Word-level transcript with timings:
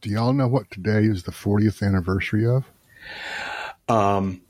Do 0.00 0.10
y'all 0.10 0.32
know 0.32 0.48
what 0.48 0.70
today 0.70 1.04
is 1.04 1.24
the 1.24 1.32
40th 1.32 1.86
anniversary 1.86 2.46
of? 2.46 2.64
Um, 3.88 4.40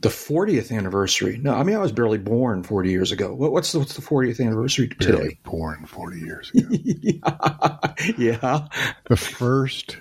the 0.00 0.08
40th 0.08 0.76
anniversary. 0.76 1.38
No, 1.38 1.54
I 1.54 1.62
mean 1.62 1.76
I 1.76 1.78
was 1.78 1.92
barely 1.92 2.18
born 2.18 2.62
40 2.62 2.90
years 2.90 3.12
ago. 3.12 3.32
What, 3.34 3.52
what's 3.52 3.72
the, 3.72 3.78
what's 3.78 3.94
the 3.94 4.02
40th 4.02 4.44
anniversary 4.44 4.88
today? 4.88 5.12
Barely 5.12 5.38
born 5.44 5.86
40 5.86 6.20
years 6.20 6.50
ago. 6.54 6.68
yeah. 6.70 8.14
yeah. 8.18 8.68
the 9.08 9.16
first 9.16 9.96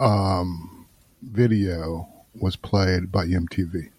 um, 0.00 0.86
video 1.22 2.08
was 2.40 2.56
played 2.56 3.12
by 3.12 3.26
MTV. 3.26 3.91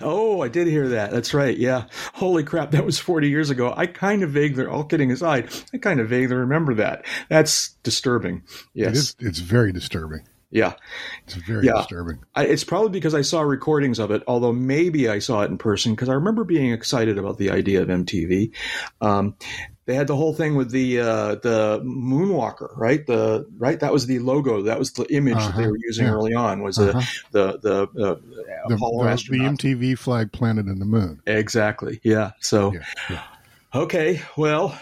Oh, 0.00 0.40
I 0.42 0.48
did 0.48 0.66
hear 0.66 0.88
that. 0.90 1.10
That's 1.10 1.34
right. 1.34 1.56
Yeah. 1.56 1.84
Holy 2.14 2.44
crap, 2.44 2.70
that 2.72 2.84
was 2.84 2.98
40 2.98 3.28
years 3.28 3.50
ago. 3.50 3.72
I 3.76 3.86
kind 3.86 4.22
of 4.22 4.30
vaguely, 4.30 4.64
all 4.66 4.84
kidding 4.84 5.10
aside, 5.10 5.50
I 5.74 5.78
kind 5.78 6.00
of 6.00 6.08
vaguely 6.08 6.36
remember 6.36 6.74
that. 6.74 7.04
That's 7.28 7.70
disturbing. 7.82 8.42
Yes. 8.74 8.90
It 8.90 8.96
is, 8.96 9.16
it's 9.20 9.38
very 9.40 9.72
disturbing. 9.72 10.26
Yeah. 10.50 10.74
It's 11.24 11.34
very 11.34 11.66
Yeah. 11.66 11.72
disturbing. 11.74 12.20
I, 12.34 12.44
it's 12.46 12.64
probably 12.64 12.90
because 12.90 13.14
I 13.14 13.22
saw 13.22 13.40
recordings 13.42 13.98
of 13.98 14.10
it, 14.10 14.22
although 14.26 14.52
maybe 14.52 15.08
I 15.08 15.18
saw 15.18 15.42
it 15.42 15.50
in 15.50 15.58
person 15.58 15.92
because 15.94 16.08
I 16.08 16.14
remember 16.14 16.44
being 16.44 16.72
excited 16.72 17.18
about 17.18 17.36
the 17.38 17.50
idea 17.50 17.82
of 17.82 17.88
MTV. 17.88 18.54
Um, 19.00 19.34
they 19.88 19.94
had 19.94 20.06
the 20.06 20.14
whole 20.14 20.34
thing 20.34 20.54
with 20.54 20.70
the 20.70 21.00
uh, 21.00 21.34
the 21.36 21.80
Moonwalker, 21.82 22.76
right? 22.76 23.06
The 23.06 23.46
right 23.56 23.80
that 23.80 23.90
was 23.90 24.04
the 24.06 24.18
logo, 24.18 24.60
that 24.64 24.78
was 24.78 24.92
the 24.92 25.06
image 25.12 25.36
that 25.38 25.56
they 25.56 25.62
Uh-huh. 25.62 25.70
were 25.70 25.78
using 25.82 26.04
Yeah. 26.06 26.12
early 26.12 26.34
on 26.34 26.62
was 26.62 26.78
Uh-huh. 26.78 27.00
the 27.32 27.58
the 27.58 27.88
the 27.96 28.10
uh, 28.10 28.16
The, 28.68 28.74
Apollo 28.74 29.04
the- 29.04 29.10
the. 29.30 29.38
MTV 29.56 29.96
flag 29.98 30.30
planted 30.30 30.66
in 30.66 30.78
the 30.78 30.84
moon. 30.84 31.22
exactly, 31.26 32.00
yeah. 32.04 32.32
So 32.40 32.74
Yeah, 32.74 32.80
yeah. 33.08 33.22
okay, 33.74 34.20
well, 34.36 34.78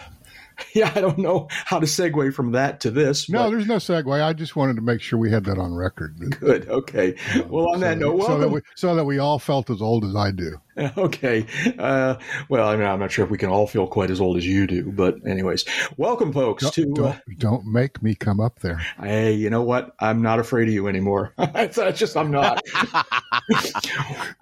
yeah, 0.81 0.91
I 0.95 1.01
don't 1.01 1.17
know 1.17 1.47
how 1.49 1.79
to 1.79 1.87
segue 1.87 2.33
from 2.35 2.51
that 2.51 2.81
to 2.81 2.91
this. 2.91 3.29
No, 3.29 3.43
but 3.45 3.49
there's 3.49 3.65
no 3.65 3.77
segue. 3.77 4.21
I 4.21 4.33
just 4.33 4.55
wanted 4.55 4.75
to 4.75 4.83
make 4.83 5.01
sure 5.01 5.17
we 5.17 5.31
had 5.31 5.45
that 5.45 5.57
on 5.57 5.73
record. 5.73 6.37
good. 6.39 6.69
Okay. 6.69 7.15
Well, 7.49 7.69
on 7.69 7.75
so, 7.75 7.79
that 7.79 7.97
note, 7.97 8.21
so 8.21 8.37
that 8.37 8.49
we 8.49 8.61
so 8.75 8.95
that 8.95 9.05
we 9.05 9.17
all 9.17 9.39
felt 9.39 9.71
as 9.71 9.81
old 9.81 10.05
as 10.05 10.15
I 10.15 10.31
do. 10.31 10.61
Okay. 10.97 11.45
Uh, 11.79 12.15
well, 12.49 12.67
I 12.67 12.75
mean, 12.75 12.85
I'm 12.85 12.99
not 12.99 13.11
sure 13.11 13.25
if 13.25 13.31
we 13.31 13.37
can 13.37 13.49
all 13.49 13.65
feel 13.65 13.87
quite 13.87 14.11
as 14.11 14.21
old 14.21 14.37
as 14.37 14.45
you 14.45 14.67
do, 14.67 14.91
but 14.91 15.25
anyways, 15.25 15.65
welcome, 15.97 16.31
folks, 16.31 16.69
Don't, 16.69 16.95
to. 16.95 17.05
Uh, 17.05 17.17
don't, 17.27 17.39
don't 17.39 17.65
make 17.65 18.03
me 18.03 18.13
come 18.13 18.39
up 18.39 18.59
there. 18.59 18.77
hey, 18.99 19.33
you 19.33 19.49
know 19.49 19.63
what? 19.63 19.95
I'm 19.99 20.21
not 20.21 20.39
afraid 20.39 20.67
of 20.67 20.73
you 20.73 20.87
anymore. 20.87 21.33
it's 21.39 21.77
it's 21.77 21.97
just 21.99 22.15
I'm 22.15 22.29
not. 22.29 22.61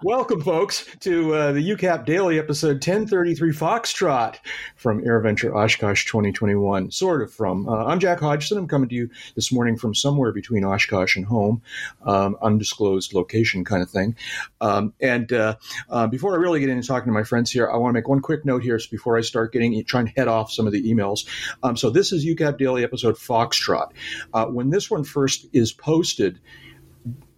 welcome, 0.03 0.41
folks, 0.41 0.85
to 1.01 1.33
uh, 1.33 1.51
the 1.53 1.69
UCAP 1.69 2.05
Daily 2.05 2.37
episode 2.37 2.75
1033 2.75 3.51
Foxtrot 3.53 4.35
from 4.75 5.01
AirVenture 5.01 5.55
Oshkosh 5.55 6.05
2021. 6.33 6.91
Sort 6.91 7.21
of 7.21 7.31
from. 7.31 7.67
Uh, 7.67 7.85
I'm 7.85 7.99
Jack 7.99 8.19
Hodgson. 8.19 8.57
I'm 8.57 8.67
coming 8.67 8.89
to 8.89 8.95
you 8.95 9.09
this 9.35 9.51
morning 9.51 9.77
from 9.77 9.93
somewhere 9.93 10.31
between 10.31 10.63
Oshkosh 10.63 11.17
and 11.17 11.25
home, 11.25 11.61
um, 12.03 12.37
undisclosed 12.41 13.13
location 13.13 13.63
kind 13.63 13.83
of 13.83 13.89
thing. 13.89 14.15
Um, 14.61 14.93
and 14.99 15.31
uh, 15.31 15.55
uh, 15.89 16.07
before 16.07 16.33
I 16.33 16.37
really 16.37 16.59
get 16.59 16.69
into 16.69 16.87
talking 16.87 17.07
to 17.07 17.11
my 17.11 17.23
friends 17.23 17.51
here, 17.51 17.69
I 17.69 17.77
want 17.77 17.91
to 17.91 17.93
make 17.93 18.07
one 18.07 18.21
quick 18.21 18.45
note 18.45 18.63
here 18.63 18.79
before 18.91 19.17
I 19.17 19.21
start 19.21 19.53
getting 19.53 19.83
trying 19.85 20.07
to 20.07 20.11
head 20.13 20.27
off 20.27 20.51
some 20.51 20.67
of 20.67 20.73
the 20.73 20.91
emails. 20.91 21.27
Um, 21.63 21.77
so 21.77 21.89
this 21.89 22.11
is 22.11 22.25
UCAP 22.25 22.57
Daily 22.57 22.83
episode 22.83 23.15
Foxtrot. 23.15 23.91
Uh, 24.33 24.45
when 24.47 24.69
this 24.69 24.89
one 24.89 25.03
first 25.03 25.47
is 25.53 25.71
posted, 25.71 26.39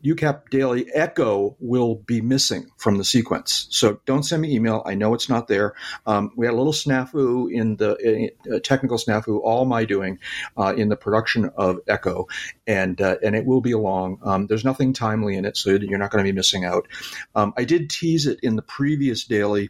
UCAP 0.03 0.49
Daily 0.49 0.87
Echo 0.93 1.55
will 1.59 1.95
be 1.95 2.21
missing 2.21 2.67
from 2.77 2.97
the 2.97 3.03
sequence. 3.03 3.67
So 3.71 3.99
don't 4.05 4.23
send 4.23 4.41
me 4.41 4.53
email. 4.53 4.83
I 4.85 4.95
know 4.95 5.13
it's 5.13 5.29
not 5.29 5.47
there. 5.47 5.73
Um, 6.05 6.31
we 6.35 6.45
had 6.45 6.53
a 6.53 6.57
little 6.57 6.73
snafu 6.73 7.51
in 7.51 7.75
the 7.77 8.31
uh, 8.51 8.59
technical 8.59 8.97
snafu, 8.97 9.39
all 9.43 9.65
my 9.65 9.85
doing, 9.85 10.19
uh, 10.57 10.73
in 10.77 10.89
the 10.89 10.95
production 10.95 11.49
of 11.55 11.79
Echo, 11.87 12.27
and 12.65 12.99
uh, 13.01 13.17
and 13.23 13.35
it 13.35 13.45
will 13.45 13.61
be 13.61 13.71
along. 13.71 14.19
Um, 14.23 14.47
there's 14.47 14.65
nothing 14.65 14.93
timely 14.93 15.35
in 15.35 15.45
it, 15.45 15.57
so 15.57 15.71
you're 15.71 15.97
not 15.97 16.11
going 16.11 16.23
to 16.23 16.31
be 16.31 16.35
missing 16.35 16.65
out. 16.65 16.87
Um, 17.35 17.53
I 17.57 17.63
did 17.63 17.89
tease 17.89 18.27
it 18.27 18.39
in 18.41 18.55
the 18.55 18.61
previous 18.61 19.25
daily 19.25 19.69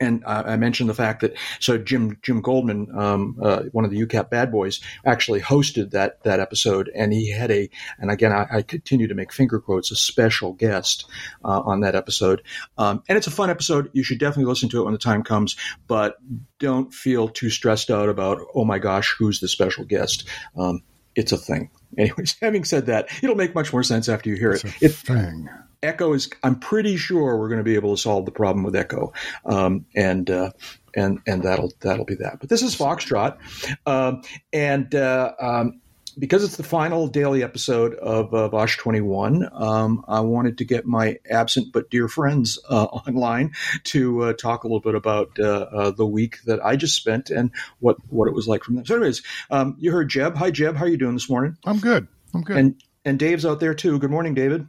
and 0.00 0.24
uh, 0.24 0.42
I 0.46 0.56
mentioned 0.56 0.88
the 0.88 0.94
fact 0.94 1.20
that 1.22 1.34
so 1.60 1.78
Jim 1.78 2.18
Jim 2.22 2.40
Goldman, 2.40 2.88
um, 2.96 3.38
uh, 3.42 3.62
one 3.72 3.84
of 3.84 3.90
the 3.90 4.00
UCAP 4.04 4.30
bad 4.30 4.52
boys, 4.52 4.80
actually 5.04 5.40
hosted 5.40 5.90
that 5.92 6.22
that 6.24 6.40
episode, 6.40 6.90
and 6.94 7.12
he 7.12 7.30
had 7.30 7.50
a 7.50 7.68
and 7.98 8.10
again 8.10 8.32
I, 8.32 8.46
I 8.50 8.62
continue 8.62 9.08
to 9.08 9.14
make 9.14 9.32
finger 9.32 9.58
quotes 9.60 9.90
a 9.90 9.96
special 9.96 10.52
guest 10.52 11.06
uh, 11.44 11.60
on 11.60 11.80
that 11.80 11.94
episode, 11.94 12.42
um, 12.78 13.02
and 13.08 13.16
it's 13.18 13.26
a 13.26 13.30
fun 13.32 13.50
episode. 13.50 13.90
You 13.92 14.02
should 14.02 14.18
definitely 14.18 14.50
listen 14.50 14.68
to 14.70 14.80
it 14.80 14.84
when 14.84 14.92
the 14.92 14.98
time 14.98 15.22
comes, 15.22 15.56
but 15.86 16.16
don't 16.58 16.92
feel 16.92 17.28
too 17.28 17.50
stressed 17.50 17.90
out 17.90 18.08
about 18.08 18.40
oh 18.54 18.64
my 18.64 18.78
gosh 18.78 19.14
who's 19.18 19.40
the 19.40 19.48
special 19.48 19.84
guest. 19.84 20.28
Um, 20.56 20.82
it's 21.14 21.32
a 21.32 21.38
thing. 21.38 21.70
Anyways, 21.98 22.36
having 22.42 22.64
said 22.64 22.86
that, 22.86 23.08
it'll 23.22 23.36
make 23.36 23.54
much 23.54 23.72
more 23.72 23.82
sense 23.82 24.08
after 24.08 24.28
you 24.28 24.36
hear 24.36 24.52
It's 24.52 24.64
it. 24.64 24.82
a 24.82 24.84
it 24.84 24.92
thing. 24.92 25.48
Echo 25.82 26.12
is. 26.12 26.30
I'm 26.42 26.58
pretty 26.58 26.96
sure 26.96 27.38
we're 27.38 27.48
going 27.48 27.58
to 27.58 27.64
be 27.64 27.74
able 27.74 27.94
to 27.94 28.00
solve 28.00 28.24
the 28.24 28.30
problem 28.30 28.64
with 28.64 28.76
Echo, 28.76 29.12
um, 29.44 29.86
and 29.94 30.30
uh, 30.30 30.50
and 30.94 31.20
and 31.26 31.42
that'll 31.42 31.72
that'll 31.80 32.04
be 32.04 32.16
that. 32.16 32.40
But 32.40 32.48
this 32.48 32.62
is 32.62 32.76
Foxtrot, 32.76 33.38
um, 33.86 34.22
and 34.52 34.94
uh, 34.94 35.32
um, 35.40 35.80
because 36.18 36.44
it's 36.44 36.56
the 36.56 36.62
final 36.62 37.06
daily 37.08 37.42
episode 37.42 37.94
of 37.94 38.32
uh, 38.32 38.48
Vosh 38.48 38.76
21, 38.78 39.48
um, 39.52 40.04
I 40.08 40.20
wanted 40.20 40.58
to 40.58 40.64
get 40.64 40.86
my 40.86 41.18
absent 41.30 41.72
but 41.72 41.90
dear 41.90 42.08
friends 42.08 42.58
uh, 42.68 42.84
online 42.84 43.52
to 43.84 44.24
uh, 44.24 44.32
talk 44.32 44.64
a 44.64 44.66
little 44.66 44.80
bit 44.80 44.94
about 44.94 45.38
uh, 45.38 45.66
uh, 45.72 45.90
the 45.90 46.06
week 46.06 46.38
that 46.46 46.64
I 46.64 46.76
just 46.76 46.96
spent 46.96 47.30
and 47.30 47.50
what 47.80 47.96
what 48.08 48.28
it 48.28 48.34
was 48.34 48.48
like 48.48 48.64
from 48.64 48.76
them. 48.76 48.86
So, 48.86 48.96
anyways, 48.96 49.22
um, 49.50 49.76
you 49.78 49.92
heard 49.92 50.08
Jeb. 50.08 50.36
Hi, 50.36 50.50
Jeb. 50.50 50.76
How 50.76 50.84
are 50.84 50.88
you 50.88 50.96
doing 50.96 51.14
this 51.14 51.28
morning? 51.28 51.56
I'm 51.64 51.78
good. 51.78 52.08
I'm 52.34 52.42
good. 52.42 52.56
And 52.56 52.82
and 53.04 53.18
Dave's 53.18 53.46
out 53.46 53.60
there 53.60 53.74
too. 53.74 53.98
Good 53.98 54.10
morning, 54.10 54.34
David. 54.34 54.66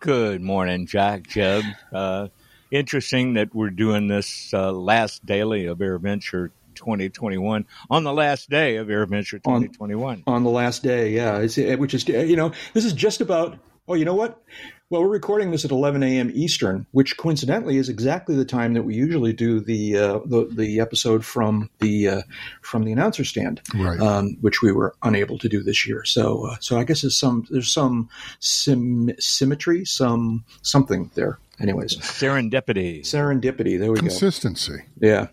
Good 0.00 0.40
morning, 0.42 0.86
Jack, 0.86 1.26
Jeb. 1.26 1.64
Uh, 1.92 2.28
interesting 2.70 3.34
that 3.34 3.52
we're 3.54 3.70
doing 3.70 4.06
this 4.06 4.52
uh, 4.54 4.70
last 4.72 5.26
daily 5.26 5.66
of 5.66 5.78
AirVenture 5.78 6.50
2021 6.76 7.66
on 7.90 8.04
the 8.04 8.12
last 8.12 8.48
day 8.48 8.76
of 8.76 8.86
AirVenture 8.86 9.40
On- 9.44 9.62
2021. 9.62 10.22
on 10.28 10.44
the 10.44 10.50
last 10.50 10.84
day. 10.84 11.10
Yeah, 11.10 11.38
it's, 11.38 11.56
which 11.56 11.94
is 11.94 12.06
you 12.06 12.36
know 12.36 12.52
this 12.74 12.84
is 12.84 12.92
just 12.92 13.20
about. 13.20 13.58
Oh, 13.88 13.94
you 13.94 14.04
know 14.04 14.14
what? 14.14 14.40
Well, 14.90 15.02
we're 15.02 15.08
recording 15.08 15.50
this 15.50 15.66
at 15.66 15.70
11 15.70 16.02
a.m. 16.02 16.30
Eastern, 16.32 16.86
which 16.92 17.18
coincidentally 17.18 17.76
is 17.76 17.90
exactly 17.90 18.34
the 18.34 18.46
time 18.46 18.72
that 18.72 18.84
we 18.84 18.94
usually 18.94 19.34
do 19.34 19.60
the 19.60 19.98
uh, 19.98 20.20
the, 20.24 20.48
the 20.50 20.80
episode 20.80 21.26
from 21.26 21.68
the 21.80 22.08
uh, 22.08 22.22
from 22.62 22.84
the 22.84 22.92
announcer 22.92 23.22
stand, 23.22 23.60
right. 23.74 24.00
um, 24.00 24.38
which 24.40 24.62
we 24.62 24.72
were 24.72 24.94
unable 25.02 25.36
to 25.40 25.48
do 25.48 25.62
this 25.62 25.86
year. 25.86 26.06
So, 26.06 26.46
uh, 26.46 26.56
so 26.60 26.78
I 26.78 26.84
guess 26.84 27.02
there's 27.02 27.18
some 27.18 27.46
there's 27.50 27.70
some 27.70 28.08
sim- 28.40 29.12
symmetry, 29.18 29.84
some 29.84 30.46
something 30.62 31.10
there. 31.14 31.38
Anyways, 31.60 31.98
Serendipity. 31.98 33.00
serendipity. 33.00 33.78
There 33.78 33.90
we 33.90 33.96
go. 33.96 34.06
Consistency. 34.06 34.84
Yeah. 35.00 35.26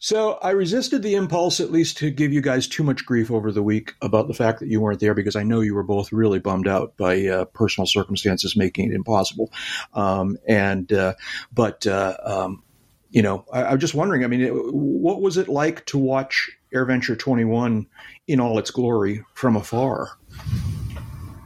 So 0.00 0.38
I 0.42 0.50
resisted 0.50 1.02
the 1.02 1.16
impulse, 1.16 1.58
at 1.58 1.72
least, 1.72 1.98
to 1.98 2.10
give 2.10 2.32
you 2.32 2.40
guys 2.40 2.68
too 2.68 2.84
much 2.84 3.04
grief 3.04 3.32
over 3.32 3.50
the 3.50 3.64
week 3.64 3.94
about 4.00 4.28
the 4.28 4.34
fact 4.34 4.60
that 4.60 4.68
you 4.68 4.80
weren't 4.80 5.00
there 5.00 5.14
because 5.14 5.34
I 5.34 5.42
know 5.42 5.60
you 5.60 5.74
were 5.74 5.82
both 5.82 6.12
really 6.12 6.38
bummed 6.38 6.68
out 6.68 6.96
by 6.96 7.26
uh, 7.26 7.46
personal 7.46 7.86
circumstances 7.86 8.56
making 8.56 8.92
it 8.92 8.94
impossible. 8.94 9.52
Um, 9.94 10.38
and 10.46 10.92
uh, 10.92 11.14
but 11.52 11.84
uh, 11.86 12.16
um, 12.22 12.62
you 13.10 13.22
know, 13.22 13.44
I, 13.52 13.64
I'm 13.64 13.80
just 13.80 13.94
wondering. 13.94 14.22
I 14.22 14.28
mean, 14.28 14.40
it, 14.40 14.52
what 14.52 15.20
was 15.20 15.36
it 15.36 15.48
like 15.48 15.84
to 15.86 15.98
watch 15.98 16.48
AirVenture 16.72 17.18
21 17.18 17.88
in 18.28 18.40
all 18.40 18.58
its 18.58 18.70
glory 18.70 19.24
from 19.34 19.56
afar? 19.56 20.10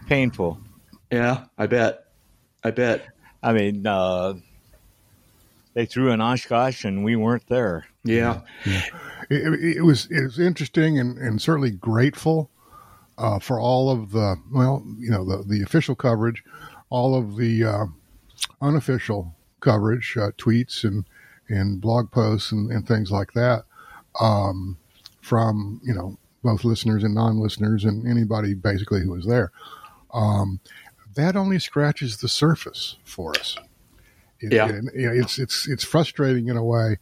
Painful. 0.09 0.61
Yeah, 1.11 1.45
I 1.57 1.67
bet. 1.69 2.05
I 2.63 2.71
bet. 2.71 3.07
I 3.43 3.55
mean, 3.55 3.87
uh, 3.87 4.35
they 5.75 5.87
threw 5.87 6.11
an 6.11 6.21
Oshkosh 6.21 6.85
and 6.85 7.05
we 7.05 7.17
weren't 7.17 7.47
there. 7.49 7.87
Yeah. 8.05 8.41
It, 8.65 8.93
it, 9.31 9.77
it 9.79 9.83
was 9.83 10.07
it 10.11 10.23
was 10.23 10.39
interesting 10.39 10.99
and, 10.99 11.17
and 11.19 11.41
certainly 11.41 11.71
grateful 11.71 12.51
uh, 13.19 13.39
for 13.39 13.61
all 13.61 13.91
of 13.91 14.13
the 14.13 14.37
well, 14.53 14.85
you 14.99 15.11
know, 15.11 15.25
the 15.25 15.45
the 15.45 15.63
official 15.63 15.95
coverage, 15.95 16.43
all 16.91 17.15
of 17.15 17.37
the 17.37 17.65
uh, 17.65 17.87
unofficial 18.61 19.35
coverage, 19.61 20.17
uh, 20.17 20.31
tweets 20.39 20.85
and 20.85 21.05
and 21.49 21.81
blog 21.81 22.11
posts 22.11 22.53
and, 22.53 22.71
and 22.71 22.87
things 22.87 23.11
like 23.11 23.33
that 23.33 23.65
um, 24.21 24.77
from 25.21 25.81
you 25.85 25.95
know 25.95 26.17
both 26.43 26.65
listeners 26.65 27.05
and 27.05 27.15
non-listeners 27.15 27.85
and 27.85 28.07
anybody 28.07 28.55
basically 28.55 29.01
who 29.01 29.13
was 29.13 29.27
there. 29.27 29.53
Um, 30.13 30.61
that 31.15 31.37
only 31.37 31.59
scratches 31.59 32.17
the 32.17 32.29
surface 32.29 32.97
for 33.05 33.31
us. 33.39 33.57
It- 34.43 34.53
Yeah. 34.53 34.69
it- 34.69 34.85
you 34.95 35.07
know, 35.07 35.13
it's 35.13 35.39
it's 35.39 35.69
it's 35.69 35.85
frustrating 35.85 36.49
in 36.49 36.57
a 36.57 36.65
way. 36.65 36.99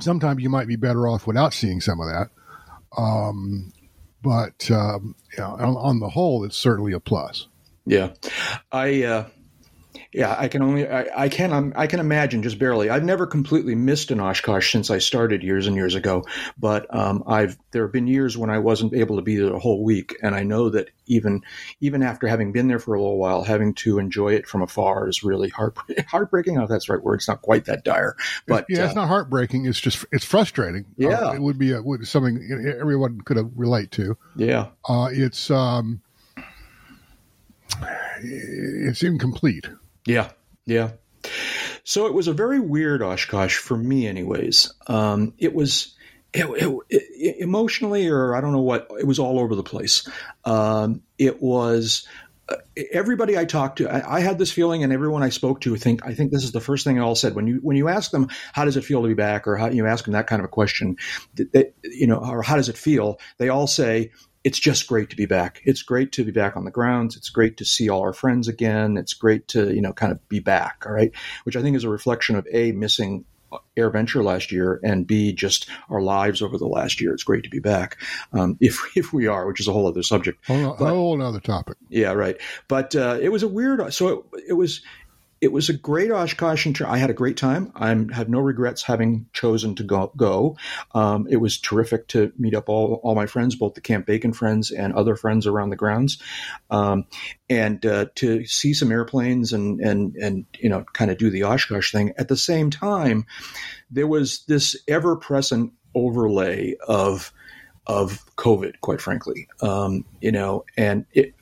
Sometimes 0.00 0.42
you 0.42 0.48
might 0.50 0.66
be 0.68 0.76
better 0.76 1.06
off 1.06 1.26
without 1.26 1.52
seeing 1.54 1.80
some 1.80 2.00
of 2.00 2.06
that, 2.08 2.30
um, 2.96 3.72
but 4.22 4.70
um, 4.70 5.14
you 5.32 5.38
know, 5.42 5.50
on, 5.58 5.76
on 5.76 6.00
the 6.00 6.08
whole, 6.08 6.44
it's 6.44 6.56
certainly 6.56 6.92
a 6.92 7.00
plus. 7.00 7.46
Yeah, 7.84 8.10
I 8.70 9.02
uh, 9.04 9.26
yeah, 10.12 10.34
I 10.38 10.48
can 10.48 10.62
only 10.62 10.88
I, 10.88 11.24
I 11.24 11.28
can 11.28 11.52
I'm, 11.52 11.72
I 11.76 11.86
can 11.86 12.00
imagine 12.00 12.42
just 12.42 12.58
barely. 12.58 12.90
I've 12.90 13.04
never 13.04 13.26
completely 13.26 13.74
missed 13.74 14.10
an 14.10 14.20
Oshkosh 14.20 14.70
since 14.70 14.90
I 14.90 14.98
started 14.98 15.42
years 15.42 15.66
and 15.66 15.76
years 15.76 15.94
ago, 15.94 16.24
but 16.58 16.92
um, 16.94 17.24
I've 17.26 17.58
there 17.70 17.82
have 17.84 17.92
been 17.92 18.06
years 18.06 18.36
when 18.36 18.50
I 18.50 18.58
wasn't 18.58 18.94
able 18.94 19.16
to 19.16 19.22
be 19.22 19.36
there 19.36 19.54
a 19.54 19.58
whole 19.58 19.82
week, 19.82 20.16
and 20.22 20.34
I 20.34 20.42
know 20.42 20.70
that 20.70 20.88
even 21.06 21.42
even 21.80 22.02
after 22.02 22.26
having 22.26 22.52
been 22.52 22.68
there 22.68 22.78
for 22.78 22.94
a 22.94 23.00
little 23.00 23.18
while, 23.18 23.42
having 23.42 23.74
to 23.74 23.98
enjoy 23.98 24.34
it 24.34 24.46
from 24.46 24.62
afar 24.62 25.08
is 25.08 25.22
really 25.22 25.48
heart 25.48 25.76
heartbreaking. 26.08 26.58
Oh, 26.58 26.66
that's 26.66 26.86
the 26.86 26.94
right 26.94 27.02
word. 27.02 27.16
It's 27.16 27.28
not 27.28 27.42
quite 27.42 27.66
that 27.66 27.84
dire, 27.84 28.16
but 28.46 28.66
yeah, 28.68 28.84
it's 28.84 28.92
uh, 28.92 29.00
not 29.00 29.08
heartbreaking. 29.08 29.66
It's 29.66 29.80
just 29.80 30.04
it's 30.12 30.24
frustrating. 30.24 30.86
Yeah. 30.96 31.08
Uh, 31.08 31.32
it 31.32 31.42
would 31.42 31.58
be 31.58 31.72
a, 31.72 31.82
would, 31.82 32.06
something 32.06 32.76
everyone 32.80 33.20
could 33.20 33.38
relate 33.58 33.90
to. 33.92 34.16
yeah, 34.36 34.68
Uh, 34.88 35.08
it's 35.10 35.50
um, 35.50 36.02
it's 38.22 39.02
incomplete. 39.02 39.68
Yeah, 40.06 40.30
yeah. 40.66 40.92
So 41.84 42.06
it 42.06 42.14
was 42.14 42.28
a 42.28 42.32
very 42.32 42.60
weird 42.60 43.02
Oshkosh 43.02 43.56
for 43.56 43.76
me, 43.76 44.06
anyways. 44.06 44.72
Um, 44.86 45.34
it 45.38 45.54
was 45.54 45.96
it, 46.32 46.46
it, 46.46 47.02
it, 47.18 47.36
emotionally, 47.40 48.08
or 48.08 48.34
I 48.34 48.40
don't 48.40 48.52
know 48.52 48.60
what. 48.60 48.88
It 48.98 49.06
was 49.06 49.18
all 49.18 49.38
over 49.38 49.54
the 49.54 49.62
place. 49.62 50.08
Um, 50.44 51.02
it 51.18 51.42
was 51.42 52.06
uh, 52.48 52.56
everybody 52.92 53.36
I 53.36 53.44
talked 53.44 53.78
to. 53.78 53.88
I, 53.88 54.18
I, 54.18 54.20
had 54.20 54.38
this 54.38 54.50
feeling, 54.50 54.82
and 54.82 54.92
everyone 54.92 55.22
I 55.22 55.28
spoke 55.28 55.60
to, 55.62 55.76
think 55.76 56.06
I 56.06 56.14
think 56.14 56.30
this 56.30 56.44
is 56.44 56.52
the 56.52 56.60
first 56.60 56.84
thing 56.84 56.96
they 56.96 57.02
all 57.02 57.14
said 57.14 57.34
when 57.34 57.46
you 57.46 57.56
when 57.62 57.76
you 57.76 57.88
ask 57.88 58.10
them 58.10 58.28
how 58.52 58.64
does 58.64 58.76
it 58.76 58.84
feel 58.84 59.02
to 59.02 59.08
be 59.08 59.14
back, 59.14 59.46
or 59.46 59.56
how 59.56 59.68
you 59.68 59.86
ask 59.86 60.04
them 60.04 60.14
that 60.14 60.26
kind 60.26 60.40
of 60.40 60.44
a 60.44 60.48
question, 60.48 60.96
they, 61.34 61.72
you 61.82 62.06
know, 62.06 62.18
or 62.18 62.42
how 62.42 62.56
does 62.56 62.68
it 62.68 62.78
feel? 62.78 63.18
They 63.38 63.48
all 63.48 63.66
say 63.66 64.12
it's 64.44 64.58
just 64.58 64.86
great 64.86 65.10
to 65.10 65.16
be 65.16 65.26
back. 65.26 65.60
It's 65.64 65.82
great 65.82 66.12
to 66.12 66.24
be 66.24 66.32
back 66.32 66.56
on 66.56 66.64
the 66.64 66.70
grounds. 66.70 67.16
It's 67.16 67.30
great 67.30 67.56
to 67.58 67.64
see 67.64 67.88
all 67.88 68.00
our 68.00 68.12
friends 68.12 68.48
again. 68.48 68.96
It's 68.96 69.14
great 69.14 69.46
to, 69.48 69.72
you 69.74 69.80
know, 69.80 69.92
kind 69.92 70.10
of 70.12 70.28
be 70.28 70.40
back. 70.40 70.84
All 70.86 70.92
right. 70.92 71.12
Which 71.44 71.56
I 71.56 71.62
think 71.62 71.76
is 71.76 71.84
a 71.84 71.88
reflection 71.88 72.36
of 72.36 72.46
A, 72.52 72.72
missing 72.72 73.24
Air 73.76 73.90
Venture 73.90 74.22
last 74.22 74.50
year, 74.50 74.80
and 74.82 75.06
B, 75.06 75.32
just 75.32 75.68
our 75.90 76.00
lives 76.00 76.40
over 76.40 76.56
the 76.56 76.66
last 76.66 77.00
year. 77.00 77.12
It's 77.12 77.22
great 77.22 77.44
to 77.44 77.50
be 77.50 77.58
back. 77.60 77.98
Um, 78.32 78.56
if, 78.60 78.80
if 78.96 79.12
we 79.12 79.26
are, 79.26 79.46
which 79.46 79.60
is 79.60 79.68
a 79.68 79.72
whole 79.72 79.86
other 79.86 80.02
subject. 80.02 80.44
Whole, 80.46 80.74
But- 80.78 80.88
whole 80.88 81.22
other 81.22 81.40
topic. 81.40 81.76
Yeah, 81.88 82.12
right. 82.12 82.40
But 82.68 82.96
uh, 82.96 83.18
it 83.20 83.28
was 83.30 83.42
a 83.42 83.48
weird. 83.48 83.92
So 83.92 84.08
it, 84.34 84.42
it 84.48 84.52
was. 84.54 84.82
It 85.42 85.50
was 85.50 85.68
a 85.68 85.72
great 85.72 86.12
Oshkosh. 86.12 86.68
Ter- 86.72 86.86
I 86.86 86.98
had 86.98 87.10
a 87.10 87.14
great 87.14 87.36
time. 87.36 87.72
I 87.74 87.88
have 87.88 88.28
no 88.28 88.38
regrets 88.38 88.84
having 88.84 89.26
chosen 89.32 89.74
to 89.74 89.82
go. 89.82 90.12
go. 90.16 90.56
Um, 90.94 91.26
it 91.28 91.38
was 91.38 91.58
terrific 91.58 92.06
to 92.08 92.32
meet 92.38 92.54
up 92.54 92.68
all, 92.68 93.00
all 93.02 93.16
my 93.16 93.26
friends, 93.26 93.56
both 93.56 93.74
the 93.74 93.80
Camp 93.80 94.06
Bacon 94.06 94.32
friends 94.32 94.70
and 94.70 94.94
other 94.94 95.16
friends 95.16 95.48
around 95.48 95.70
the 95.70 95.76
grounds, 95.76 96.22
um, 96.70 97.06
and 97.50 97.84
uh, 97.84 98.06
to 98.14 98.46
see 98.46 98.72
some 98.72 98.92
airplanes 98.92 99.52
and 99.52 99.80
and 99.80 100.14
and 100.14 100.46
you 100.60 100.68
know 100.68 100.84
kind 100.92 101.10
of 101.10 101.18
do 101.18 101.28
the 101.28 101.42
Oshkosh 101.42 101.90
thing. 101.90 102.12
At 102.16 102.28
the 102.28 102.36
same 102.36 102.70
time, 102.70 103.26
there 103.90 104.06
was 104.06 104.44
this 104.46 104.76
ever 104.86 105.16
present 105.16 105.72
overlay 105.92 106.76
of 106.86 107.32
of 107.84 108.24
COVID, 108.36 108.74
quite 108.80 109.00
frankly. 109.00 109.48
Um, 109.60 110.04
you 110.20 110.30
know, 110.30 110.64
and 110.76 111.04
it 111.12 111.34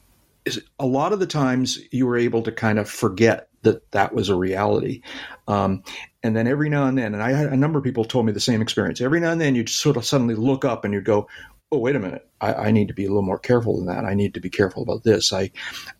a 0.79 0.87
lot 0.87 1.13
of 1.13 1.21
the 1.21 1.27
times 1.27 1.79
you 1.91 2.07
were 2.07 2.17
able 2.17 2.43
to 2.45 2.53
kind 2.53 2.79
of 2.79 2.89
forget 2.89 3.50
that 3.63 3.91
that 3.93 4.15
was 4.15 4.29
a 4.29 4.35
reality. 4.35 5.03
Um, 5.49 5.83
and 6.23 6.37
then 6.37 6.47
every 6.47 6.69
now 6.69 6.87
and 6.87 6.97
then, 6.97 7.15
and 7.15 7.23
I 7.23 7.33
had 7.33 7.53
a 7.53 7.57
number 7.57 7.79
of 7.79 7.85
people 7.85 8.05
told 8.05 8.27
me 8.27 8.33
the 8.33 8.41
same 8.41 8.63
experience. 8.63 9.01
Every 9.01 9.21
now 9.21 9.33
and 9.33 9.41
then, 9.41 9.55
you'd 9.55 9.69
sort 9.69 9.97
of 9.97 10.05
suddenly 10.05 10.35
look 10.35 10.65
up 10.65 10.85
and 10.85 10.93
you'd 10.95 11.05
go, 11.05 11.29
"Oh, 11.73 11.79
wait 11.79 11.97
a 11.97 11.99
minute! 11.99 12.29
I, 12.41 12.55
I 12.55 12.71
need 12.71 12.89
to 12.89 12.95
be 12.95 13.05
a 13.05 13.09
little 13.09 13.23
more 13.23 13.39
careful 13.39 13.77
than 13.77 13.87
that. 13.87 14.05
I 14.05 14.15
need 14.15 14.35
to 14.35 14.41
be 14.41 14.51
careful 14.51 14.83
about 14.83 15.03
this." 15.03 15.33
I, 15.33 15.51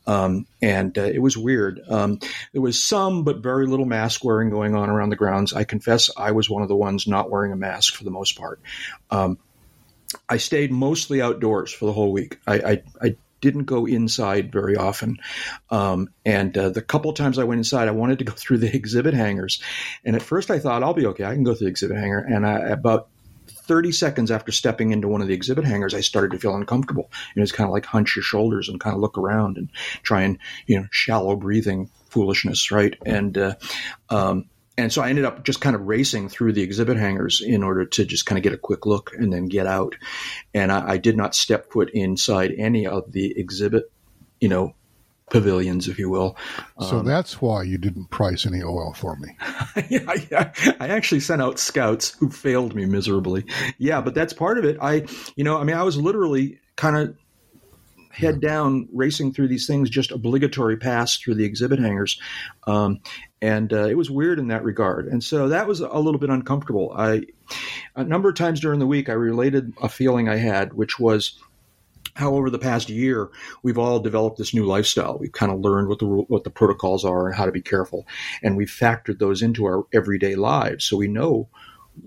um, 0.07 0.47
and 0.61 0.97
uh, 0.97 1.03
it 1.03 1.21
was 1.21 1.37
weird. 1.37 1.81
Um, 1.89 2.19
there 2.53 2.63
was 2.63 2.83
some, 2.83 3.25
but 3.25 3.39
very 3.39 3.67
little 3.67 3.87
mask 3.87 4.25
wearing 4.25 4.51
going 4.51 4.75
on 4.75 4.91
around 4.91 5.11
the 5.11 5.17
grounds. 5.17 5.53
I 5.53 5.65
confess, 5.65 6.11
I 6.17 6.33
was 6.33 6.51
one 6.51 6.63
of 6.63 6.69
the 6.69 6.77
ones 6.77 7.07
not 7.07 7.31
wearing 7.31 7.53
a 7.53 7.57
mask 7.57 7.95
for 7.95 8.05
the 8.05 8.11
most 8.11 8.39
part. 8.39 8.61
Um, 9.11 9.39
I 10.29 10.39
stayed 10.39 10.73
mostly 10.73 11.23
outdoors 11.23 11.73
for 11.73 11.87
the 11.87 11.93
whole 11.93 12.13
week. 12.13 12.39
I, 12.47 12.55
I, 12.55 12.83
I 13.01 13.17
didn't 13.41 13.65
go 13.65 13.87
inside 13.87 14.53
very 14.53 14.77
often. 14.77 15.19
Um, 15.71 16.09
and 16.25 16.57
uh, 16.57 16.71
the 16.71 16.83
couple 16.83 17.13
times 17.13 17.39
I 17.39 17.45
went 17.45 17.59
inside, 17.59 17.89
I 17.89 17.93
wanted 17.93 18.19
to 18.21 18.25
go 18.25 18.33
through 18.37 18.59
the 18.59 18.75
exhibit 18.75 19.15
hangars. 19.15 19.63
And 20.05 20.17
at 20.17 20.23
first 20.23 20.51
I 20.51 20.59
thought, 20.59 20.83
I'll 20.83 20.95
be 20.95 21.07
okay. 21.07 21.25
I 21.25 21.35
can 21.35 21.45
go 21.45 21.55
through 21.55 21.67
the 21.67 21.71
exhibit 21.71 21.97
hangar. 21.97 22.19
And 22.19 22.47
I, 22.47 22.59
about 22.59 23.09
30 23.49 23.93
seconds 23.93 24.31
after 24.31 24.53
stepping 24.53 24.93
into 24.93 25.09
one 25.09 25.23
of 25.23 25.29
the 25.29 25.35
exhibit 25.35 25.65
hangars, 25.65 25.95
I 25.95 26.01
started 26.01 26.33
to 26.33 26.39
feel 26.39 26.55
uncomfortable. 26.55 27.11
And 27.35 27.43
it's 27.43 27.53
kind 27.53 27.69
of 27.69 27.73
like 27.73 27.87
hunch 27.87 28.17
your 28.17 28.23
shoulders 28.23 28.69
and 28.69 28.81
kind 28.81 28.95
of 28.95 29.01
look 29.01 29.19
around 29.19 29.59
and 29.59 29.71
try 30.03 30.23
and, 30.23 30.39
you 30.67 30.79
know, 30.79 30.87
shallow 30.91 31.37
breathing 31.37 31.91
foolishness, 32.09 32.71
right? 32.71 32.97
And, 33.07 33.37
uh, 33.39 33.55
um, 34.09 34.47
and 34.81 34.93
so 34.93 35.03
I 35.03 35.11
ended 35.11 35.25
up 35.25 35.45
just 35.45 35.61
kind 35.61 35.77
of 35.77 35.83
racing 35.83 36.29
through 36.29 36.55
the 36.55 36.63
exhibit 36.63 36.97
hangars 36.97 37.41
in 37.41 37.63
order 37.63 37.85
to 37.85 38.05
just 38.05 38.27
kind 38.27 38.39
of 38.39 38.43
get 38.43 38.53
a 38.53 38.59
quick 38.59 38.87
look 38.87 39.13
and 39.15 39.33
then 39.33 39.47
get 39.47 39.67
out. 39.67 39.95
And 40.55 40.73
I, 40.73 40.93
I 40.93 40.97
did 40.97 41.17
not 41.17 41.35
step 41.35 41.71
foot 41.71 41.91
inside 41.91 42.53
any 42.57 42.87
of 42.87 43.13
the 43.13 43.39
exhibit, 43.39 43.91
you 44.41 44.49
know, 44.49 44.75
pavilions, 45.31 45.87
if 45.87 45.99
you 45.99 46.11
will. 46.11 46.37
So 46.81 47.03
that's 47.03 47.41
why 47.41 47.63
you 47.63 47.79
didn't 47.79 48.11
price 48.11 48.47
any 48.47 48.63
oil 48.63 48.93
for 48.95 49.17
me. 49.17 49.37
yeah, 49.89 50.15
yeah, 50.31 50.53
I 50.81 50.89
actually 50.89 51.21
sent 51.21 51.41
out 51.41 51.59
scouts 51.59 52.11
who 52.19 52.31
failed 52.31 52.75
me 52.75 52.85
miserably. 52.85 53.45
Yeah, 53.79 54.01
but 54.01 54.15
that's 54.15 54.33
part 54.33 54.59
of 54.59 54.65
it. 54.65 54.77
I, 54.81 55.07
you 55.37 55.45
know, 55.45 55.59
I 55.59 55.65
mean, 55.65 55.77
I 55.77 55.85
was 55.85 55.97
literally 55.97 56.59
kind 56.77 56.97
of 56.97 57.17
head 58.11 58.41
down 58.41 58.89
racing 58.93 59.33
through 59.33 59.49
these 59.49 59.67
things, 59.67 59.89
just 59.89 60.11
obligatory 60.11 60.77
pass 60.77 61.17
through 61.17 61.37
the 61.37 61.45
exhibit 61.45 61.79
hangars. 61.79 62.21
Um, 62.67 63.01
and 63.43 63.73
uh, 63.73 63.87
it 63.87 63.97
was 63.97 64.11
weird 64.11 64.39
in 64.39 64.49
that 64.49 64.65
regard. 64.65 65.07
And 65.07 65.23
so 65.23 65.49
that 65.49 65.67
was 65.67 65.81
a 65.81 65.99
little 65.99 66.21
bit 66.21 66.31
uncomfortable. 66.31 66.93
I, 66.97 67.23
a 67.97 68.05
number 68.05 68.29
of 68.29 68.35
times 68.35 68.61
during 68.61 68.81
the 68.81 68.87
week, 68.87 69.09
I 69.09 69.15
related 69.15 69.73
a 69.83 69.89
feeling 69.89 70.29
I 70.29 70.37
had, 70.37 70.75
which 70.75 70.99
was 70.99 71.39
how 72.15 72.35
over 72.35 72.51
the 72.51 72.59
past 72.59 72.89
year 72.89 73.31
we've 73.63 73.79
all 73.79 74.01
developed 74.01 74.37
this 74.39 74.53
new 74.53 74.65
lifestyle. 74.65 75.19
We've 75.19 75.33
kind 75.33 75.53
of 75.53 75.61
learned 75.61 75.89
what 75.89 76.01
the 76.01 76.07
what 76.07 76.45
the 76.45 76.51
protocols 76.51 77.05
are 77.05 77.27
and 77.27 77.37
how 77.37 77.47
to 77.47 77.53
be 77.53 77.63
careful, 77.63 78.07
and 78.43 78.57
we've 78.57 78.69
factored 78.69 79.19
those 79.19 79.43
into 79.43 79.65
our 79.65 79.85
everyday 79.93 80.35
lives. 80.35 80.85
So 80.85 80.97
we 80.97 81.09
know 81.09 81.49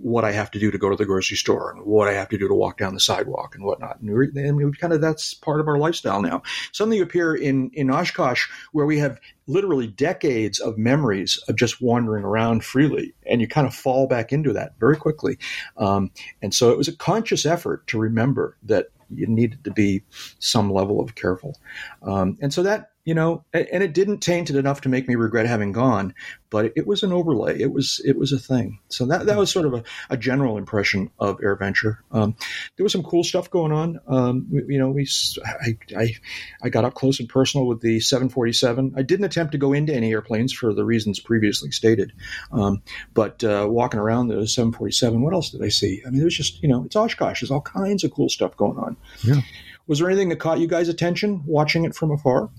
what 0.02 0.24
I 0.24 0.32
have 0.32 0.52
to 0.52 0.60
do 0.60 0.72
to 0.72 0.78
go 0.78 0.90
to 0.90 0.96
the 0.96 1.06
grocery 1.06 1.38
store 1.38 1.72
and 1.72 1.86
what 1.86 2.08
I 2.08 2.14
have 2.14 2.30
to 2.30 2.38
do 2.38 2.48
to 2.48 2.54
walk 2.54 2.78
down 2.78 2.94
the 2.94 3.00
sidewalk 3.00 3.56
and 3.56 3.64
whatnot. 3.64 4.00
And 4.00 4.14
we, 4.14 4.30
and 4.42 4.58
we 4.58 4.72
kind 4.74 4.94
of 4.94 5.02
that's 5.02 5.34
part 5.34 5.60
of 5.60 5.68
our 5.68 5.78
lifestyle 5.78 6.22
now. 6.22 6.42
Suddenly 6.72 6.98
you 6.98 7.04
appear 7.04 7.36
in 7.36 7.70
in 7.74 7.90
Oshkosh 7.90 8.48
where 8.72 8.86
we 8.86 9.00
have 9.00 9.20
literally 9.48 9.88
decades 9.88 10.60
of 10.60 10.78
memories 10.78 11.38
of 11.48 11.56
just 11.56 11.82
wandering 11.82 12.24
around 12.24 12.64
freely, 12.64 13.14
and 13.26 13.42
you 13.42 13.48
kind 13.48 13.68
of 13.68 13.76
fall 13.76 14.08
back 14.08 14.32
into 14.32 14.54
that 14.54 14.74
very 14.80 14.98
quickly. 14.98 15.38
Um, 15.78 16.12
and 16.42 16.54
so 16.54 16.72
it 16.72 16.78
was 16.78 16.88
a 16.88 16.96
conscious 16.96 17.46
effort 17.46 17.86
to 17.88 18.00
remember 18.00 18.58
that 18.64 18.88
you 19.10 19.28
needed 19.28 19.64
to 19.64 19.72
be 19.72 20.04
some 20.40 20.72
level 20.72 21.00
of 21.00 21.16
careful. 21.16 21.58
Um, 22.02 22.38
and 22.42 22.54
so 22.54 22.64
that 22.64 22.93
you 23.06 23.14
know, 23.14 23.44
and 23.54 23.84
it 23.84 23.94
didn't 23.94 24.20
taint 24.20 24.50
it 24.50 24.56
enough 24.56 24.82
to 24.82 24.90
make 24.90 25.10
me 25.10 25.16
regret 25.16 25.46
having 25.46 25.74
gone, 25.74 26.14
but 26.50 26.72
it 26.76 26.88
was 26.88 27.04
an 27.04 27.12
overlay. 27.12 27.60
It 27.60 27.74
was 27.74 28.00
it 28.06 28.18
was 28.18 28.32
a 28.32 28.40
thing. 28.40 28.80
So 28.88 29.06
that 29.08 29.26
that 29.26 29.38
was 29.38 29.52
sort 29.52 29.66
of 29.66 29.74
a, 29.74 29.84
a 30.10 30.16
general 30.16 30.58
impression 30.58 31.12
of 31.20 31.38
AirVenture. 31.40 31.98
Um, 32.12 32.36
there 32.78 32.84
was 32.84 32.94
some 32.94 33.04
cool 33.04 33.26
stuff 33.26 33.50
going 33.50 33.74
on. 33.74 34.00
Um, 34.08 34.48
you 34.68 34.80
know, 34.80 34.90
we 34.90 35.08
I, 35.44 35.78
I 35.98 36.16
I 36.62 36.70
got 36.70 36.86
up 36.86 36.94
close 36.94 37.20
and 37.20 37.28
personal 37.28 37.68
with 37.68 37.82
the 37.82 38.00
747. 38.00 38.94
I 38.96 39.02
didn't 39.02 39.26
attempt 39.26 39.52
to 39.52 39.58
go 39.58 39.74
into 39.74 39.94
any 39.94 40.12
airplanes 40.12 40.54
for 40.54 40.74
the 40.74 40.86
reasons 40.86 41.20
previously 41.20 41.72
stated, 41.72 42.14
um, 42.54 42.82
but 43.14 43.44
uh, 43.44 43.68
walking 43.70 44.00
around 44.00 44.30
the 44.30 44.48
747, 44.48 45.22
what 45.22 45.34
else 45.34 45.50
did 45.50 45.62
I 45.62 45.70
see? 45.70 46.02
I 46.06 46.10
mean, 46.10 46.22
there's 46.22 46.38
just 46.38 46.64
you 46.64 46.70
know, 46.70 46.86
it's 46.86 46.96
Oshkosh. 46.96 47.42
There's 47.42 47.52
all 47.52 47.62
kinds 47.62 48.06
of 48.06 48.14
cool 48.14 48.30
stuff 48.30 48.56
going 48.56 48.78
on. 48.78 48.96
Yeah. 49.24 49.42
Was 49.88 50.00
there 50.00 50.10
anything 50.10 50.30
that 50.30 50.40
caught 50.40 50.60
you 50.60 50.68
guys' 50.68 50.88
attention 50.88 51.44
watching 51.46 51.84
it 51.84 51.94
from 51.94 52.12
afar? 52.12 52.50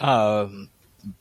Um, 0.00 0.70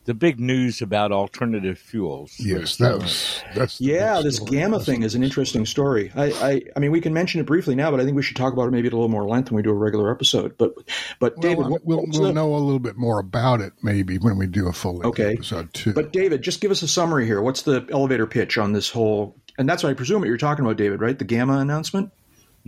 the 0.03 0.13
big 0.13 0.41
news 0.41 0.81
about 0.81 1.13
alternative 1.13 1.79
fuels. 1.79 2.36
Yes, 2.38 2.75
that 2.77 2.98
was 3.00 3.41
that's 3.55 3.77
the 3.77 3.86
Yeah, 3.86 4.19
this 4.21 4.36
story. 4.36 4.51
gamma 4.51 4.79
thing 4.81 5.03
is 5.03 5.15
an 5.15 5.24
interesting 5.24 5.65
story. 5.65 6.12
I, 6.15 6.25
I, 6.31 6.62
I 6.75 6.79
mean, 6.79 6.91
we 6.91 7.00
can 7.00 7.13
mention 7.13 7.39
it 7.39 7.45
briefly 7.45 7.75
now, 7.75 7.89
but 7.89 8.01
I 8.01 8.03
think 8.03 8.17
we 8.17 8.21
should 8.21 8.36
talk 8.36 8.51
about 8.51 8.67
it 8.67 8.71
maybe 8.71 8.88
at 8.88 8.93
a 8.93 8.98
little 8.98 9.07
more 9.07 9.25
length 9.25 9.51
when 9.51 9.55
we 9.55 9.62
do 9.62 9.69
a 9.69 9.74
regular 9.74 10.12
episode. 10.12 10.57
But, 10.57 10.74
but 11.19 11.38
Well, 11.38 11.41
David, 11.41 11.57
we'll, 11.59 11.69
what 11.69 12.07
was 12.07 12.19
we'll 12.19 12.27
the- 12.27 12.33
know 12.33 12.53
a 12.53 12.57
little 12.57 12.79
bit 12.79 12.98
more 12.98 13.19
about 13.19 13.62
it 13.62 13.71
maybe 13.81 14.17
when 14.17 14.38
we 14.38 14.48
do 14.48 14.67
a 14.67 14.74
full 14.74 14.95
length 14.95 15.05
Okay. 15.17 15.33
episode 15.36 15.74
too. 15.74 15.93
but 15.93 16.12
David, 16.12 16.41
just 16.41 16.59
give 16.59 16.71
us 16.71 16.81
a 16.81 16.88
summary 16.88 17.25
here. 17.25 17.41
What's 17.41 17.62
the 17.62 17.88
elevator 17.89 18.27
pitch 18.27 18.57
on 18.57 18.74
this 18.74 18.89
whole? 18.89 19.38
And 19.57 19.69
that's 19.69 19.81
what 19.83 19.91
I 19.91 19.93
presume 19.93 20.19
what 20.19 20.27
you're 20.27 20.38
talking 20.38 20.65
about, 20.65 20.75
David, 20.75 21.00
right? 21.00 21.17
The 21.17 21.24
gamma 21.25 21.57
announcement. 21.59 22.12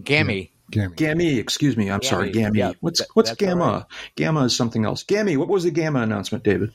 GAMI. 0.01 0.50
GAMI. 0.69 0.95
GAMI, 0.95 1.37
excuse 1.37 1.75
me. 1.75 1.89
I'm 1.91 2.01
sorry, 2.03 2.31
GAMI, 2.31 2.43
GAMI. 2.43 2.59
yeah, 2.59 2.71
what's 2.79 2.99
that- 2.99 3.07
what's 3.13 3.33
gamma? 3.35 3.63
right. 3.65 3.83
Gamma 4.15 4.45
is 4.45 4.55
something 4.55 4.85
else. 4.85 5.03
GAMI, 5.03 5.35
what 5.37 5.49
was 5.49 5.63
the 5.63 5.71
gamma 5.71 6.01
announcement, 6.01 6.43
David? 6.43 6.71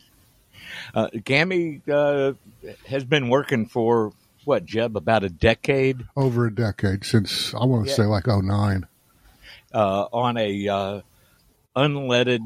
Uh, 0.95 1.09
GAMI 1.25 1.81
uh, 1.91 2.33
has 2.87 3.05
been 3.05 3.29
working 3.29 3.67
for 3.67 4.13
what, 4.45 4.65
Jeb, 4.65 4.97
about 4.97 5.25
a 5.25 5.29
decade 5.29 6.05
over 6.17 6.47
a 6.47 6.55
decade 6.55 7.05
since 7.05 7.55
I 7.55 7.65
want 7.65 7.85
to 7.87 7.91
Yeah. 7.91 7.97
say 7.97 8.05
like 8.05 8.27
09. 8.29 8.87
uh, 9.73 10.07
on 10.13 10.37
a 10.37 10.69
uh, 10.69 11.01
unleaded 11.75 12.41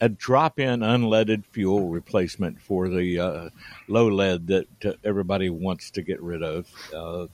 a 0.00 0.08
drop-in 0.08 0.80
unleaded 0.80 1.44
fuel 1.46 1.88
replacement 1.88 2.60
for 2.60 2.88
the 2.88 3.18
uh, 3.20 3.48
low 3.88 4.08
lead 4.08 4.48
that 4.48 4.66
uh, 4.84 4.92
everybody 5.04 5.48
wants 5.48 5.90
to 5.92 6.02
get 6.02 6.20
rid 6.20 6.42
of, 6.42 6.66
uh, 6.94 7.26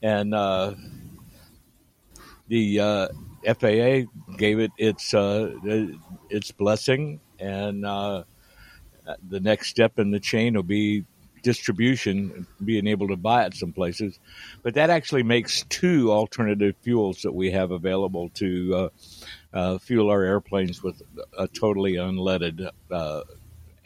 and 0.00 0.32
uh, 0.34 0.72
the 2.50 2.80
uh, 2.80 3.08
FAA 3.54 4.10
gave 4.36 4.58
it 4.58 4.72
its 4.76 5.14
uh, 5.14 5.54
its 6.28 6.50
blessing, 6.52 7.20
and 7.38 7.84
the 7.84 9.40
next 9.40 9.68
step 9.68 9.98
in 9.98 10.10
the 10.10 10.20
chain 10.20 10.54
will 10.54 10.62
be 10.62 11.04
distribution, 11.42 12.46
being 12.64 12.86
able 12.86 13.08
to 13.08 13.16
buy 13.16 13.44
it 13.44 13.54
some 13.54 13.72
places. 13.72 14.18
But 14.62 14.74
that 14.74 14.90
actually 14.90 15.22
makes 15.22 15.64
two 15.68 16.12
alternative 16.12 16.74
fuels 16.82 17.22
that 17.22 17.32
we 17.32 17.50
have 17.50 17.70
available 17.70 18.30
to 18.34 18.74
uh, 18.74 18.88
uh, 19.56 19.78
fuel 19.78 20.10
our 20.10 20.22
airplanes 20.22 20.82
with 20.82 21.02
a 21.38 21.48
totally 21.48 21.94
unleaded 21.94 22.70
uh, 22.90 23.22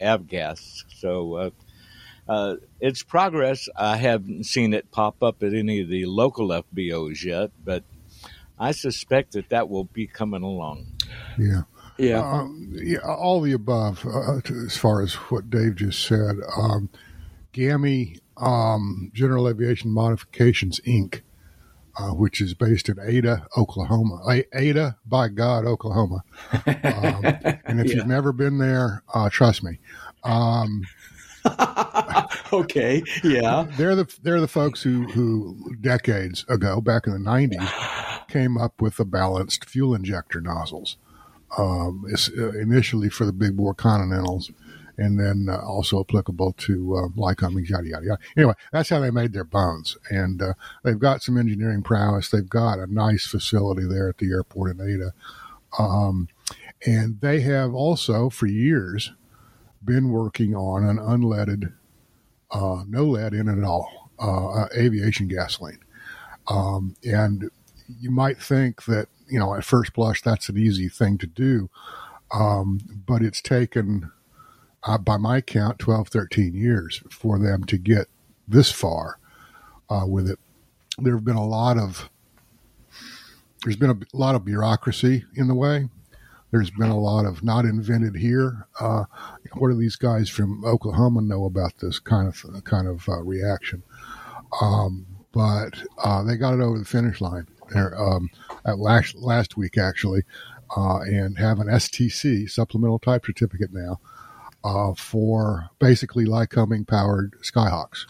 avgas. 0.01 0.83
So 0.89 1.33
uh, 1.35 1.49
uh, 2.27 2.55
it's 2.79 3.03
progress. 3.03 3.69
I 3.75 3.97
haven't 3.97 4.45
seen 4.45 4.73
it 4.73 4.91
pop 4.91 5.21
up 5.23 5.43
at 5.43 5.53
any 5.53 5.81
of 5.81 5.89
the 5.89 6.05
local 6.05 6.49
FBOs 6.49 7.23
yet, 7.23 7.51
but 7.63 7.83
I 8.57 8.71
suspect 8.71 9.33
that 9.33 9.49
that 9.49 9.69
will 9.69 9.85
be 9.85 10.07
coming 10.07 10.43
along. 10.43 10.87
Yeah. 11.37 11.61
Yeah. 11.97 12.19
Um, 12.19 12.71
yeah, 12.73 12.99
all 12.99 13.41
the 13.41 13.53
above, 13.53 14.05
uh, 14.05 14.41
to, 14.41 14.65
as 14.65 14.75
far 14.75 15.01
as 15.01 15.13
what 15.13 15.49
Dave 15.49 15.75
just 15.75 16.05
said. 16.05 16.35
Um, 16.57 16.89
GAMI 17.53 18.19
um, 18.37 19.11
General 19.13 19.47
Aviation 19.47 19.91
Modifications 19.91 20.79
Inc., 20.81 21.21
uh, 21.97 22.09
which 22.09 22.41
is 22.41 22.53
based 22.53 22.89
in 22.89 22.97
Ada, 22.99 23.47
Oklahoma. 23.57 24.21
Ada, 24.53 24.97
by 25.05 25.29
God, 25.29 25.65
Oklahoma. 25.65 26.23
Um, 26.53 26.65
and 27.65 27.79
if 27.79 27.87
yeah. 27.87 27.95
you've 27.95 28.07
never 28.07 28.33
been 28.33 28.57
there, 28.57 29.03
uh, 29.13 29.29
trust 29.29 29.63
me. 29.63 29.79
Um, 30.23 30.83
okay, 32.53 33.03
yeah, 33.23 33.67
they're 33.77 33.95
the 33.95 34.11
they're 34.23 34.41
the 34.41 34.47
folks 34.47 34.81
who 34.81 35.03
who 35.03 35.75
decades 35.79 36.43
ago, 36.49 36.81
back 36.81 37.05
in 37.05 37.13
the 37.13 37.19
'90s, 37.19 38.14
came 38.27 38.57
up 38.57 38.81
with 38.81 38.97
the 38.97 39.05
balanced 39.05 39.65
fuel 39.65 39.95
injector 39.95 40.41
nozzles. 40.41 40.97
Um, 41.57 42.05
uh, 42.37 42.51
initially 42.53 43.07
for 43.09 43.23
the 43.23 43.31
big 43.31 43.55
bore 43.55 43.73
Continentals, 43.73 44.51
and 44.97 45.19
then 45.19 45.47
uh, 45.49 45.57
also 45.57 46.01
applicable 46.01 46.53
to 46.53 46.95
uh, 46.95 47.07
Lycomings, 47.17 47.69
yada, 47.69 47.87
yada, 47.87 48.05
yada. 48.05 48.19
Anyway, 48.35 48.53
that's 48.71 48.89
how 48.89 48.99
they 48.99 49.11
made 49.11 49.33
their 49.33 49.43
bones. 49.43 49.97
And 50.09 50.41
uh, 50.41 50.53
they've 50.83 50.99
got 50.99 51.21
some 51.21 51.37
engineering 51.37 51.83
prowess. 51.83 52.29
They've 52.29 52.49
got 52.49 52.79
a 52.79 52.91
nice 52.91 53.25
facility 53.25 53.85
there 53.87 54.09
at 54.09 54.17
the 54.17 54.31
airport 54.31 54.71
in 54.71 54.81
Ada. 54.81 55.13
Um, 55.77 56.29
and 56.85 57.19
they 57.21 57.41
have 57.41 57.73
also, 57.73 58.29
for 58.29 58.47
years, 58.47 59.11
been 59.83 60.09
working 60.09 60.55
on 60.55 60.83
an 60.83 60.97
unleaded, 60.97 61.73
uh, 62.51 62.83
no 62.87 63.05
lead 63.05 63.33
in 63.33 63.47
it 63.47 63.57
at 63.57 63.63
all, 63.63 64.11
uh, 64.19 64.47
uh, 64.47 64.67
aviation 64.75 65.27
gasoline. 65.27 65.79
Um, 66.47 66.95
and 67.03 67.49
you 67.87 68.11
might 68.11 68.41
think 68.41 68.85
that, 68.85 69.07
you 69.27 69.39
know, 69.39 69.53
at 69.55 69.63
first 69.63 69.93
blush, 69.93 70.21
that's 70.21 70.49
an 70.49 70.57
easy 70.57 70.89
thing 70.89 71.17
to 71.19 71.27
do. 71.27 71.69
Um, 72.33 73.03
but 73.05 73.21
it's 73.21 73.41
taken 73.41 74.11
uh, 74.83 74.97
by 74.97 75.17
my 75.17 75.41
count, 75.41 75.79
12, 75.79 76.09
13 76.09 76.53
years 76.53 77.03
for 77.09 77.39
them 77.39 77.63
to 77.65 77.77
get 77.77 78.07
this 78.47 78.71
far 78.71 79.19
uh, 79.89 80.05
with 80.07 80.29
it. 80.29 80.39
There 80.97 81.13
have 81.13 81.25
been 81.25 81.35
a 81.35 81.45
lot 81.45 81.77
of 81.77 82.09
there's 83.63 83.75
been 83.75 83.89
a 83.89 84.15
lot 84.15 84.35
of 84.35 84.45
bureaucracy 84.45 85.25
in 85.35 85.47
the 85.47 85.55
way. 85.55 85.89
There's 86.51 86.69
been 86.69 86.91
a 86.91 86.99
lot 86.99 87.25
of 87.25 87.43
not 87.43 87.65
invented 87.65 88.15
here. 88.15 88.67
Uh, 88.79 89.05
what 89.53 89.69
do 89.69 89.75
these 89.75 89.95
guys 89.95 90.29
from 90.29 90.63
Oklahoma 90.63 91.21
know 91.21 91.45
about 91.45 91.79
this 91.79 91.97
kind 91.97 92.27
of 92.27 92.63
kind 92.63 92.87
of 92.87 93.09
uh, 93.09 93.23
reaction? 93.23 93.81
Um, 94.61 95.07
but 95.31 95.81
uh, 96.03 96.23
they 96.23 96.37
got 96.37 96.53
it 96.53 96.61
over 96.61 96.77
the 96.77 96.85
finish 96.85 97.19
line 97.19 97.47
um, 97.75 98.29
at 98.65 98.79
last 98.79 99.15
last 99.15 99.57
week 99.57 99.77
actually, 99.77 100.23
uh, 100.75 100.99
and 101.01 101.37
have 101.37 101.59
an 101.59 101.67
STC 101.67 102.49
supplemental 102.49 102.99
type 102.99 103.25
certificate 103.25 103.73
now 103.73 103.99
uh, 104.63 104.93
for 104.95 105.69
basically 105.79 106.25
Lycoming 106.25 106.87
powered 106.87 107.35
Skyhawks 107.41 108.05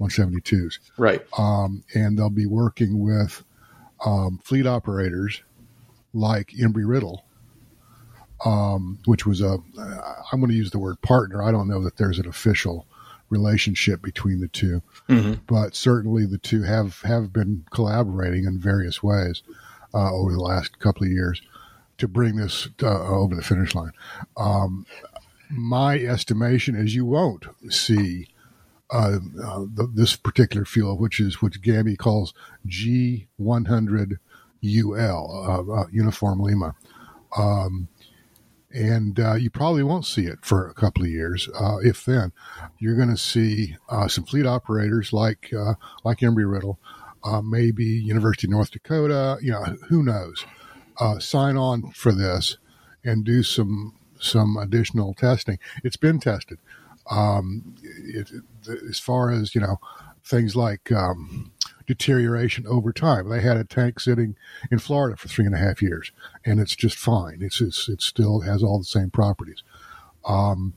172s. 0.00 0.78
Right. 0.96 1.24
Um, 1.38 1.84
and 1.94 2.18
they'll 2.18 2.30
be 2.30 2.46
working 2.46 3.00
with 3.00 3.42
um, 4.04 4.40
fleet 4.44 4.66
operators 4.66 5.42
like 6.12 6.48
Embry 6.50 6.86
Riddle, 6.86 7.24
um, 8.44 8.98
which 9.06 9.26
was 9.26 9.40
a, 9.40 9.58
I'm 10.32 10.40
going 10.40 10.50
to 10.50 10.56
use 10.56 10.70
the 10.70 10.78
word 10.78 11.00
partner. 11.02 11.42
I 11.42 11.50
don't 11.50 11.68
know 11.68 11.82
that 11.82 11.96
there's 11.96 12.18
an 12.18 12.28
official 12.28 12.86
relationship 13.28 14.02
between 14.02 14.40
the 14.40 14.48
2 14.48 14.82
mm-hmm. 15.08 15.32
but 15.46 15.74
certainly 15.74 16.24
the 16.26 16.38
two 16.38 16.62
have, 16.62 17.00
have 17.02 17.32
been 17.32 17.64
collaborating 17.70 18.44
in 18.44 18.58
various 18.58 19.02
ways 19.02 19.42
uh, 19.94 20.12
over 20.12 20.32
the 20.32 20.40
last 20.40 20.78
couple 20.78 21.04
of 21.04 21.10
years 21.10 21.42
to 21.98 22.06
bring 22.06 22.36
this 22.36 22.68
uh, 22.82 23.08
over 23.08 23.34
the 23.34 23.42
finish 23.42 23.74
line. 23.74 23.92
Um, 24.36 24.86
my 25.50 25.98
estimation 25.98 26.76
is 26.76 26.94
you 26.94 27.06
won't 27.06 27.46
see 27.70 28.28
uh, 28.90 29.18
uh, 29.42 29.64
the, 29.74 29.90
this 29.92 30.16
particular 30.16 30.64
fuel, 30.64 30.96
which 30.98 31.20
is 31.20 31.42
what 31.42 31.60
GAMI 31.60 31.96
calls 31.96 32.34
G100UL, 32.68 34.18
uh, 34.62 35.72
uh, 35.72 35.86
Uniform 35.90 36.40
Lima. 36.40 36.74
Um, 37.36 37.88
and 38.76 39.18
uh, 39.18 39.34
you 39.34 39.48
probably 39.48 39.82
won't 39.82 40.04
see 40.04 40.26
it 40.26 40.44
for 40.44 40.68
a 40.68 40.74
couple 40.74 41.02
of 41.02 41.08
years, 41.08 41.48
uh, 41.58 41.78
if 41.82 42.04
then. 42.04 42.32
You're 42.78 42.96
going 42.96 43.08
to 43.08 43.16
see 43.16 43.76
some 44.08 44.24
fleet 44.24 44.46
operators 44.46 45.12
like 45.12 45.50
like 46.04 46.18
Embry 46.18 46.50
Riddle, 46.50 46.78
maybe 47.42 47.84
University 47.84 48.46
of 48.46 48.50
North 48.50 48.70
Dakota, 48.70 49.38
you 49.40 49.50
know, 49.50 49.64
who 49.88 50.02
knows, 50.02 50.44
sign 51.20 51.56
on 51.56 51.90
for 51.92 52.12
this 52.12 52.58
and 53.02 53.24
do 53.24 53.42
some 53.42 53.94
some 54.20 54.56
additional 54.56 55.14
testing. 55.14 55.58
It's 55.82 55.96
been 55.96 56.20
tested. 56.20 56.58
Um, 57.10 57.76
it, 57.82 58.30
as 58.88 58.98
far 58.98 59.30
as 59.30 59.54
you 59.54 59.60
know, 59.60 59.78
things 60.24 60.56
like 60.56 60.90
um, 60.92 61.52
deterioration 61.86 62.66
over 62.66 62.92
time. 62.92 63.28
They 63.28 63.40
had 63.40 63.56
a 63.56 63.64
tank 63.64 64.00
sitting 64.00 64.36
in 64.70 64.78
Florida 64.78 65.16
for 65.16 65.28
three 65.28 65.46
and 65.46 65.54
a 65.54 65.58
half 65.58 65.82
years, 65.82 66.12
and 66.44 66.60
it's 66.60 66.76
just 66.76 66.96
fine. 66.96 67.38
It's 67.40 67.60
it's 67.60 67.88
it 67.88 68.02
still 68.02 68.40
has 68.40 68.62
all 68.62 68.78
the 68.78 68.84
same 68.84 69.10
properties. 69.10 69.62
Um, 70.24 70.74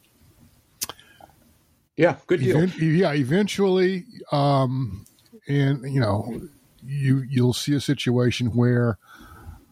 yeah, 1.96 2.18
good 2.28 2.40
deal. 2.40 2.58
Event, 2.58 2.78
yeah, 2.78 3.14
eventually, 3.14 4.06
um, 4.32 5.06
and 5.48 5.92
you 5.92 6.00
know, 6.00 6.42
you 6.84 7.24
you'll 7.30 7.54
see 7.54 7.76
a 7.76 7.82
situation 7.82 8.48
where 8.48 8.98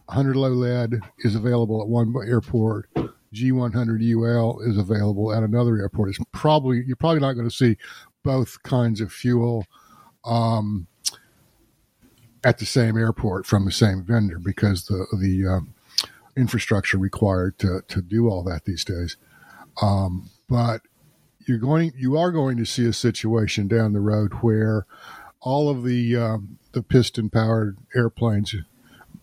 100 0.06 0.36
low 0.36 0.50
lead 0.50 1.00
is 1.18 1.34
available 1.34 1.80
at 1.80 1.88
one 1.88 2.14
airport 2.26 2.88
G100UL 3.34 4.66
is 4.66 4.78
available 4.78 5.32
at 5.32 5.42
another 5.42 5.78
airport. 5.78 6.10
It's 6.10 6.18
probably 6.32 6.82
you're 6.86 6.96
probably 6.96 7.20
not 7.20 7.34
going 7.34 7.48
to 7.48 7.54
see 7.54 7.76
both 8.22 8.62
kinds 8.62 9.00
of 9.00 9.12
fuel 9.12 9.66
um, 10.24 10.86
at 12.44 12.58
the 12.58 12.66
same 12.66 12.96
airport 12.96 13.46
from 13.46 13.64
the 13.64 13.72
same 13.72 14.02
vendor 14.02 14.38
because 14.38 14.86
the 14.86 15.06
the 15.18 15.46
uh, 15.46 16.08
infrastructure 16.36 16.98
required 16.98 17.58
to 17.58 17.82
to 17.88 18.02
do 18.02 18.28
all 18.28 18.42
that 18.44 18.64
these 18.64 18.84
days. 18.84 19.16
Um, 19.82 20.30
but 20.48 20.82
you're 21.46 21.58
going 21.58 21.92
you 21.96 22.16
are 22.16 22.30
going 22.30 22.56
to 22.58 22.64
see 22.64 22.86
a 22.86 22.92
situation 22.92 23.68
down 23.68 23.92
the 23.92 24.00
road 24.00 24.32
where 24.34 24.86
all 25.40 25.68
of 25.68 25.84
the 25.84 26.16
um, 26.16 26.58
the 26.72 26.82
piston 26.82 27.30
powered 27.30 27.78
airplanes 27.94 28.54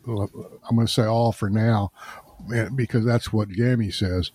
I'm 0.07 0.75
going 0.75 0.87
to 0.87 0.93
say 0.93 1.05
all 1.05 1.31
for 1.31 1.49
now 1.49 1.91
because 2.75 3.05
that's 3.05 3.33
what 3.33 3.49
GAMI 3.49 3.91
says. 3.91 4.31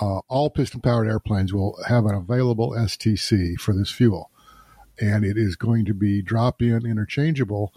Uh, 0.00 0.20
all 0.28 0.50
piston 0.50 0.80
powered 0.80 1.08
airplanes 1.08 1.52
will 1.52 1.78
have 1.88 2.06
an 2.06 2.14
available 2.14 2.70
STC 2.70 3.58
for 3.58 3.74
this 3.74 3.90
fuel. 3.90 4.30
And 5.00 5.24
it 5.24 5.36
is 5.36 5.56
going 5.56 5.84
to 5.86 5.94
be 5.94 6.22
drop 6.22 6.62
in 6.62 6.86
interchangeable 6.86 7.72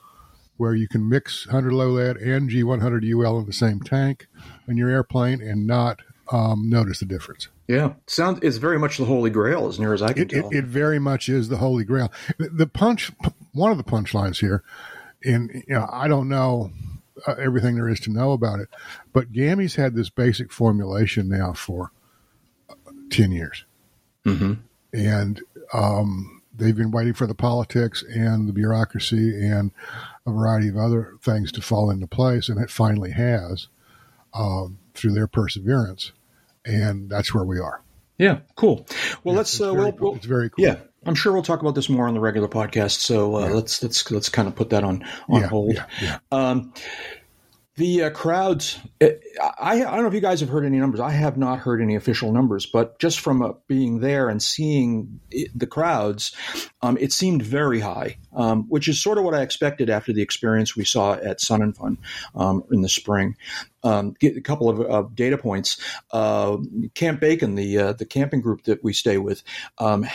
where 0.58 0.76
you 0.76 0.88
can 0.88 1.08
mix 1.08 1.46
100 1.48 1.72
low 1.72 1.90
lead 1.90 2.18
and 2.18 2.50
G100 2.50 3.04
UL 3.10 3.40
in 3.40 3.46
the 3.46 3.54
same 3.54 3.80
tank 3.80 4.28
in 4.68 4.78
your 4.78 4.90
airplane 4.90 5.42
and 5.42 5.66
not 5.66 6.02
um, 6.32 6.70
notice 6.70 7.00
the 7.00 7.06
difference. 7.06 7.48
Yeah, 7.68 7.94
sounds 8.06 8.40
it's 8.42 8.58
very 8.58 8.80
much 8.80 8.98
the 8.98 9.06
holy 9.06 9.30
grail 9.30 9.68
as 9.68 9.80
near 9.80 9.94
as 9.94 10.02
I 10.02 10.14
can 10.14 10.24
it, 10.24 10.30
tell. 10.30 10.50
It, 10.50 10.58
it, 10.58 10.66
very 10.66 11.00
much 11.00 11.30
is 11.30 11.50
the 11.50 11.58
holy 11.58 11.84
grail. 11.84 12.12
The, 12.38 12.50
the 12.50 12.68
punch, 12.68 13.12
one 13.54 13.72
of 13.72 13.78
the 13.78 13.84
punchlines 13.84 14.40
here, 14.40 14.64
and 15.24 15.52
you 15.54 15.76
know, 15.76 15.88
I 15.92 16.08
don't 16.08 16.30
know 16.30 16.72
uh, 17.26 17.36
everything 17.40 17.76
there 17.76 17.90
is 17.90 18.00
to 18.02 18.12
know 18.12 18.32
about 18.32 18.60
it. 18.60 18.70
But 19.14 19.32
GAMI's 19.32 19.76
had 19.76 19.96
this 19.96 20.10
basic 20.10 20.52
formulation 20.52 21.30
now 21.30 21.54
for 21.54 21.92
uh, 22.70 22.74
10 23.10 23.32
years. 23.32 23.66
Mm-hmm. 24.26 24.54
And 24.94 25.42
um, 25.74 26.42
they've 26.56 26.76
been 26.76 26.92
waiting 26.92 27.14
for 27.14 27.28
the 27.28 27.36
politics 27.36 28.04
and 28.04 28.48
the 28.48 28.54
bureaucracy 28.54 29.30
and 29.30 29.72
a 30.27 30.31
variety 30.31 30.67
of 30.69 30.77
other 30.77 31.15
things 31.24 31.51
to 31.53 31.62
fall 31.62 31.89
into 31.89 32.05
place. 32.05 32.50
And 32.50 32.60
it 32.62 32.69
finally 32.69 33.12
has 33.12 33.67
um, 34.34 34.77
through 34.93 35.13
their 35.13 35.27
perseverance. 35.27 36.12
and 36.65 37.10
that's 37.10 37.34
where 37.34 37.46
we 37.46 37.60
are. 37.60 37.81
Yeah, 38.19 38.39
cool. 38.55 38.86
Well, 39.24 39.34
Yeah, 39.34 39.38
let's. 39.38 39.53
it's 39.53 39.62
Uh, 39.62 39.74
very 39.74 39.91
we'll, 39.98 40.15
It's 40.15 40.25
very 40.25 40.50
cool. 40.50 40.65
Yeah, 40.65 40.75
I'm 41.05 41.15
sure 41.15 41.31
we'll 41.34 41.43
talk 41.43 41.62
about 41.62 41.75
this 41.75 41.88
more 41.88 42.07
on 42.07 42.13
the 42.13 42.19
regular 42.19 42.48
podcast. 42.48 43.00
So 43.00 43.38
uh, 43.38 43.48
Yeah. 43.48 43.53
let's 43.53 43.81
let's 43.84 44.12
let's 44.12 44.27
kind 44.29 44.48
of 44.48 44.55
put 44.55 44.72
that 44.72 44.84
on 44.84 45.05
on 45.29 45.41
yeah, 45.41 45.48
hold. 45.48 45.86
Um, 46.31 46.74
the 47.75 48.03
uh, 48.05 48.10
crowds. 48.10 48.79
I, 49.39 49.74
I 49.74 49.79
don't 49.79 50.01
know 50.01 50.08
if 50.08 50.13
you 50.13 50.20
guys 50.20 50.39
have 50.39 50.50
heard 50.50 50.65
any 50.65 50.77
numbers. 50.77 51.00
I 51.00 51.12
have 51.12 51.38
not 51.38 51.60
heard 51.60 51.82
any 51.82 51.96
official 51.96 52.32
numbers, 52.32 52.65
but 52.65 53.00
just 53.00 53.20
from 53.20 53.41
uh, 53.41 53.53
being 53.67 54.00
there 54.00 54.29
and 54.29 54.41
seeing 54.41 55.20
it, 55.32 55.51
the 55.58 55.67
crowds, 55.67 56.36
um, 56.82 56.98
it 57.00 57.12
seemed 57.12 57.44
very 57.44 57.79
high, 57.79 58.17
um, 58.34 58.65
which 58.70 58.88
is 58.88 59.01
sort 59.01 59.17
of 59.17 59.24
what 59.24 59.34
I 59.34 59.41
expected 59.41 59.89
after 59.89 60.13
the 60.13 60.22
experience 60.22 60.75
we 60.75 60.86
saw 60.86 61.13
at 61.13 61.41
Sun 61.41 61.62
and 61.62 61.75
Fun 61.75 61.98
um, 62.36 62.63
in 62.72 62.82
the 62.82 62.89
spring. 62.89 63.36
Um, 63.84 64.15
a 64.22 64.41
couple 64.41 64.70
of 64.70 64.82
uh, 64.82 65.08
data 65.13 65.38
points. 65.38 65.82
Uh, 66.12 66.58
Camp 66.94 67.22
Bacon, 67.22 67.56
the 67.56 67.77
uh, 67.77 67.94
the 67.94 68.06
camping 68.06 68.41
group 68.41 68.63
that 68.63 68.84
we 68.84 68.91
stay 68.91 69.17
with, 69.17 69.44
um, 69.77 70.06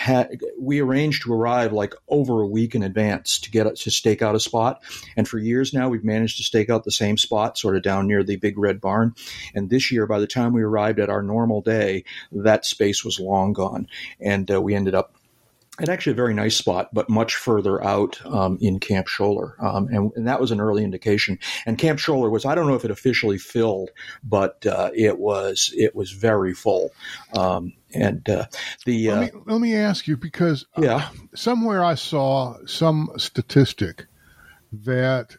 we 0.58 0.80
arranged 0.80 1.22
to 1.22 1.32
arrive 1.32 1.72
like 1.72 1.94
over 2.08 2.42
a 2.42 2.46
week 2.46 2.74
in 2.74 2.82
advance 2.82 3.38
to 3.38 3.50
get 3.50 3.74
to 3.74 3.90
stake 3.90 4.20
out 4.20 4.34
a 4.34 4.40
spot. 4.40 4.82
And 5.16 5.26
for 5.26 5.38
years 5.38 5.72
now, 5.72 5.88
we've 5.88 6.04
managed 6.04 6.36
to 6.38 6.42
stake 6.42 6.68
out 6.68 6.84
the 6.84 6.90
same 6.90 7.16
spot, 7.16 7.56
sort 7.56 7.76
of 7.76 7.82
down 7.82 8.08
near 8.08 8.22
the 8.22 8.36
big 8.36 8.58
red 8.58 8.80
barn. 8.80 9.11
And 9.54 9.70
this 9.70 9.90
year, 9.90 10.06
by 10.06 10.20
the 10.20 10.26
time 10.26 10.52
we 10.52 10.62
arrived 10.62 10.98
at 10.98 11.10
our 11.10 11.22
normal 11.22 11.60
day, 11.60 12.04
that 12.30 12.64
space 12.64 13.04
was 13.04 13.20
long 13.20 13.52
gone, 13.52 13.88
and 14.20 14.50
uh, 14.50 14.60
we 14.60 14.74
ended 14.74 14.94
up 14.94 15.14
at 15.80 15.88
actually 15.88 16.12
a 16.12 16.16
very 16.16 16.34
nice 16.34 16.54
spot, 16.54 16.90
but 16.92 17.08
much 17.08 17.34
further 17.34 17.82
out 17.82 18.20
um, 18.26 18.58
in 18.60 18.78
Camp 18.78 19.06
Scholler. 19.06 19.54
Um, 19.62 19.88
and, 19.88 20.12
and 20.16 20.28
that 20.28 20.38
was 20.38 20.50
an 20.50 20.60
early 20.60 20.84
indication. 20.84 21.38
And 21.64 21.78
Camp 21.78 21.98
Scholler 21.98 22.30
was, 22.30 22.44
I 22.44 22.54
don't 22.54 22.66
know 22.66 22.74
if 22.74 22.84
it 22.84 22.90
officially 22.90 23.38
filled, 23.38 23.90
but 24.22 24.64
uh, 24.66 24.90
it 24.94 25.18
was 25.18 25.72
it 25.74 25.96
was 25.96 26.12
very 26.12 26.52
full. 26.52 26.90
Um, 27.34 27.72
and 27.94 28.28
uh, 28.28 28.46
the 28.84 29.10
uh, 29.10 29.20
Let 29.20 29.34
me, 29.34 29.40
let 29.46 29.60
me 29.60 29.74
ask 29.74 30.06
you 30.06 30.16
because 30.16 30.66
uh, 30.76 30.82
yeah, 30.82 31.08
somewhere 31.34 31.82
I 31.82 31.94
saw 31.94 32.56
some 32.66 33.10
statistic 33.16 34.06
that 34.72 35.36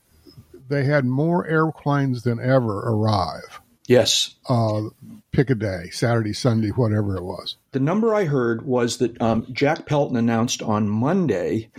they 0.68 0.84
had 0.84 1.06
more 1.06 1.46
airplanes 1.48 2.24
than 2.24 2.40
ever 2.40 2.80
arrive. 2.80 3.62
Yes, 3.88 4.36
Uh, 4.48 4.90
pick 5.32 5.50
a 5.50 5.56
day, 5.56 5.90
Saturday, 5.92 6.34
Sunday, 6.34 6.70
whatever 6.70 7.18
it 7.18 7.24
was. 7.24 7.58
The 7.72 7.80
number 7.80 8.14
I 8.14 8.26
heard 8.26 8.66
was 8.66 8.98
that 8.98 9.20
um, 9.22 9.48
Jack 9.52 9.86
Pelton 9.86 10.16
announced 10.16 10.62
on 10.62 10.90
Monday 10.90 11.72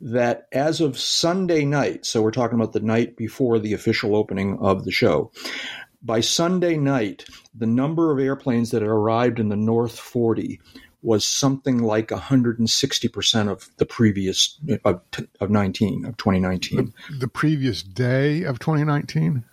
that 0.00 0.48
as 0.52 0.80
of 0.80 0.98
Sunday 0.98 1.64
night, 1.64 2.04
so 2.04 2.22
we're 2.22 2.30
talking 2.30 2.58
about 2.58 2.72
the 2.72 2.80
night 2.80 3.16
before 3.16 3.58
the 3.58 3.72
official 3.72 4.16
opening 4.16 4.58
of 4.58 4.84
the 4.84 4.92
show, 4.92 5.30
by 6.02 6.20
Sunday 6.20 6.76
night, 6.76 7.24
the 7.54 7.66
number 7.66 8.12
of 8.12 8.18
airplanes 8.18 8.70
that 8.70 8.82
had 8.82 8.90
arrived 8.90 9.40
in 9.40 9.48
the 9.48 9.56
North 9.56 9.98
40 9.98 10.60
was 11.02 11.24
something 11.24 11.78
like 11.78 12.08
160% 12.08 13.50
of 13.50 13.68
the 13.76 13.86
previous, 13.86 14.58
of, 14.84 15.00
of 15.40 15.50
19, 15.50 16.04
of 16.04 16.16
2019. 16.16 16.92
The 17.18 17.28
previous 17.28 17.82
day 17.82 18.42
of 18.42 18.58
2019? 18.58 19.44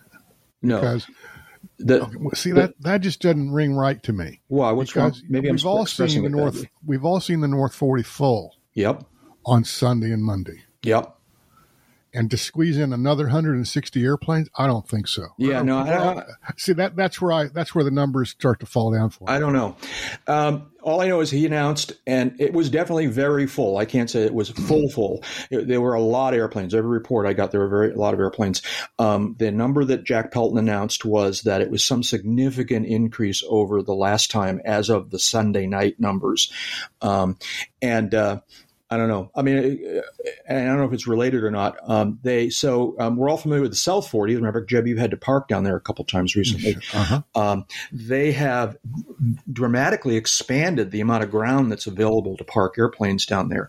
No. 0.62 0.80
Because, 0.80 1.06
The, 1.78 2.30
see, 2.34 2.52
that, 2.52 2.74
that 2.80 3.00
just 3.00 3.20
doesn't 3.22 3.50
ring 3.50 3.74
right 3.74 4.02
to 4.04 4.12
me. 4.12 4.40
why? 4.48 4.72
What's 4.72 4.94
wrong? 4.96 5.14
Maybe 5.28 5.48
I'm 5.48 5.56
we've 5.56 5.66
all 5.66 5.86
seen 5.86 6.22
the 6.22 6.28
North, 6.28 6.64
we've 6.84 7.04
all 7.04 7.20
seen 7.20 7.40
the 7.40 7.48
North 7.48 7.74
40 7.74 8.02
full 8.02 8.56
Yep. 8.74 9.04
on 9.46 9.64
Sunday 9.64 10.10
and 10.10 10.22
Monday. 10.24 10.64
Yep. 10.82 11.13
And 12.14 12.30
to 12.30 12.36
squeeze 12.36 12.78
in 12.78 12.92
another 12.92 13.24
160 13.24 14.02
airplanes, 14.04 14.48
I 14.56 14.66
don't 14.66 14.88
think 14.88 15.08
so. 15.08 15.26
Yeah, 15.36 15.62
no, 15.62 15.78
I, 15.78 16.20
I, 16.20 16.24
See 16.56 16.72
that 16.74 16.96
that's 16.96 17.20
where 17.20 17.32
I 17.32 17.48
that's 17.48 17.74
where 17.74 17.84
the 17.84 17.90
numbers 17.90 18.30
start 18.30 18.60
to 18.60 18.66
fall 18.66 18.92
down 18.92 19.10
for. 19.10 19.24
me. 19.24 19.32
I 19.32 19.38
don't 19.40 19.52
know. 19.52 19.76
Um, 20.26 20.70
all 20.82 21.00
I 21.00 21.08
know 21.08 21.20
is 21.20 21.30
he 21.30 21.46
announced, 21.46 21.92
and 22.06 22.38
it 22.38 22.52
was 22.52 22.68
definitely 22.68 23.06
very 23.06 23.46
full. 23.46 23.78
I 23.78 23.86
can't 23.86 24.08
say 24.10 24.22
it 24.22 24.34
was 24.34 24.50
full, 24.50 24.88
full. 24.90 25.24
It- 25.50 25.66
there 25.66 25.80
were 25.80 25.94
a 25.94 26.00
lot 26.00 26.34
of 26.34 26.38
airplanes. 26.38 26.74
Every 26.74 26.90
report 26.90 27.26
I 27.26 27.32
got, 27.32 27.50
there 27.52 27.60
were 27.60 27.68
very 27.68 27.92
a 27.92 27.96
lot 27.96 28.12
of 28.12 28.20
airplanes. 28.20 28.60
Um, 28.98 29.34
the 29.38 29.50
number 29.50 29.82
that 29.86 30.04
Jack 30.04 30.30
Pelton 30.30 30.58
announced 30.58 31.04
was 31.04 31.42
that 31.42 31.62
it 31.62 31.70
was 31.70 31.82
some 31.84 32.02
significant 32.02 32.86
increase 32.86 33.42
over 33.48 33.82
the 33.82 33.94
last 33.94 34.30
time, 34.30 34.60
as 34.64 34.90
of 34.90 35.10
the 35.10 35.18
Sunday 35.18 35.66
night 35.66 35.98
numbers, 35.98 36.52
um, 37.02 37.38
and. 37.82 38.14
Uh, 38.14 38.40
I 38.94 38.96
don't 38.96 39.08
know. 39.08 39.32
I 39.34 39.42
mean, 39.42 39.58
uh, 39.58 40.02
and 40.46 40.58
I 40.58 40.66
don't 40.66 40.78
know 40.78 40.84
if 40.84 40.92
it's 40.92 41.08
related 41.08 41.42
or 41.42 41.50
not. 41.50 41.76
Um, 41.82 42.20
they 42.22 42.48
so 42.48 42.94
um, 43.00 43.16
we're 43.16 43.28
all 43.28 43.36
familiar 43.36 43.62
with 43.62 43.72
the 43.72 43.76
South 43.76 44.08
40. 44.08 44.36
Remember, 44.36 44.64
Jeb, 44.64 44.86
you've 44.86 44.98
had 44.98 45.10
to 45.10 45.16
park 45.16 45.48
down 45.48 45.64
there 45.64 45.74
a 45.74 45.80
couple 45.80 46.04
times 46.04 46.36
recently. 46.36 46.76
Uh-huh. 46.94 47.22
Um, 47.34 47.66
they 47.90 48.30
have 48.32 48.76
dramatically 49.52 50.16
expanded 50.16 50.92
the 50.92 51.00
amount 51.00 51.24
of 51.24 51.30
ground 51.32 51.72
that's 51.72 51.88
available 51.88 52.36
to 52.36 52.44
park 52.44 52.76
airplanes 52.78 53.26
down 53.26 53.48
there. 53.48 53.68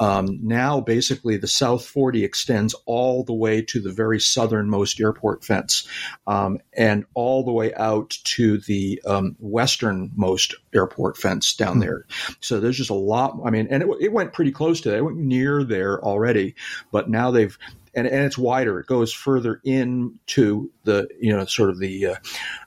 Um, 0.00 0.40
now, 0.42 0.80
basically, 0.80 1.36
the 1.36 1.46
South 1.46 1.86
40 1.86 2.24
extends 2.24 2.74
all 2.84 3.22
the 3.22 3.32
way 3.32 3.62
to 3.62 3.80
the 3.80 3.92
very 3.92 4.18
southernmost 4.18 5.00
airport 5.00 5.44
fence 5.44 5.86
um, 6.26 6.58
and 6.76 7.04
all 7.14 7.44
the 7.44 7.52
way 7.52 7.72
out 7.74 8.18
to 8.24 8.58
the 8.58 9.00
um, 9.06 9.36
westernmost 9.38 10.56
airport 10.74 11.16
fence 11.16 11.54
down 11.54 11.78
there. 11.78 12.06
So 12.40 12.58
there's 12.58 12.76
just 12.76 12.90
a 12.90 12.94
lot. 12.94 13.38
I 13.44 13.50
mean, 13.50 13.68
and 13.70 13.82
it, 13.82 13.88
it 14.00 14.12
went 14.12 14.32
pretty 14.32 14.50
close 14.50 14.63
to 14.72 14.90
that. 14.90 15.04
Went 15.04 15.18
near 15.18 15.64
there 15.64 16.02
already, 16.02 16.54
but 16.90 17.08
now 17.08 17.30
they've 17.30 17.56
and, 17.94 18.06
and 18.06 18.24
it's 18.24 18.38
wider. 18.38 18.80
It 18.80 18.86
goes 18.86 19.12
further 19.12 19.60
into 19.64 20.70
the 20.84 21.08
you 21.20 21.34
know 21.34 21.44
sort 21.44 21.70
of 21.70 21.78
the 21.78 22.06
uh, 22.06 22.16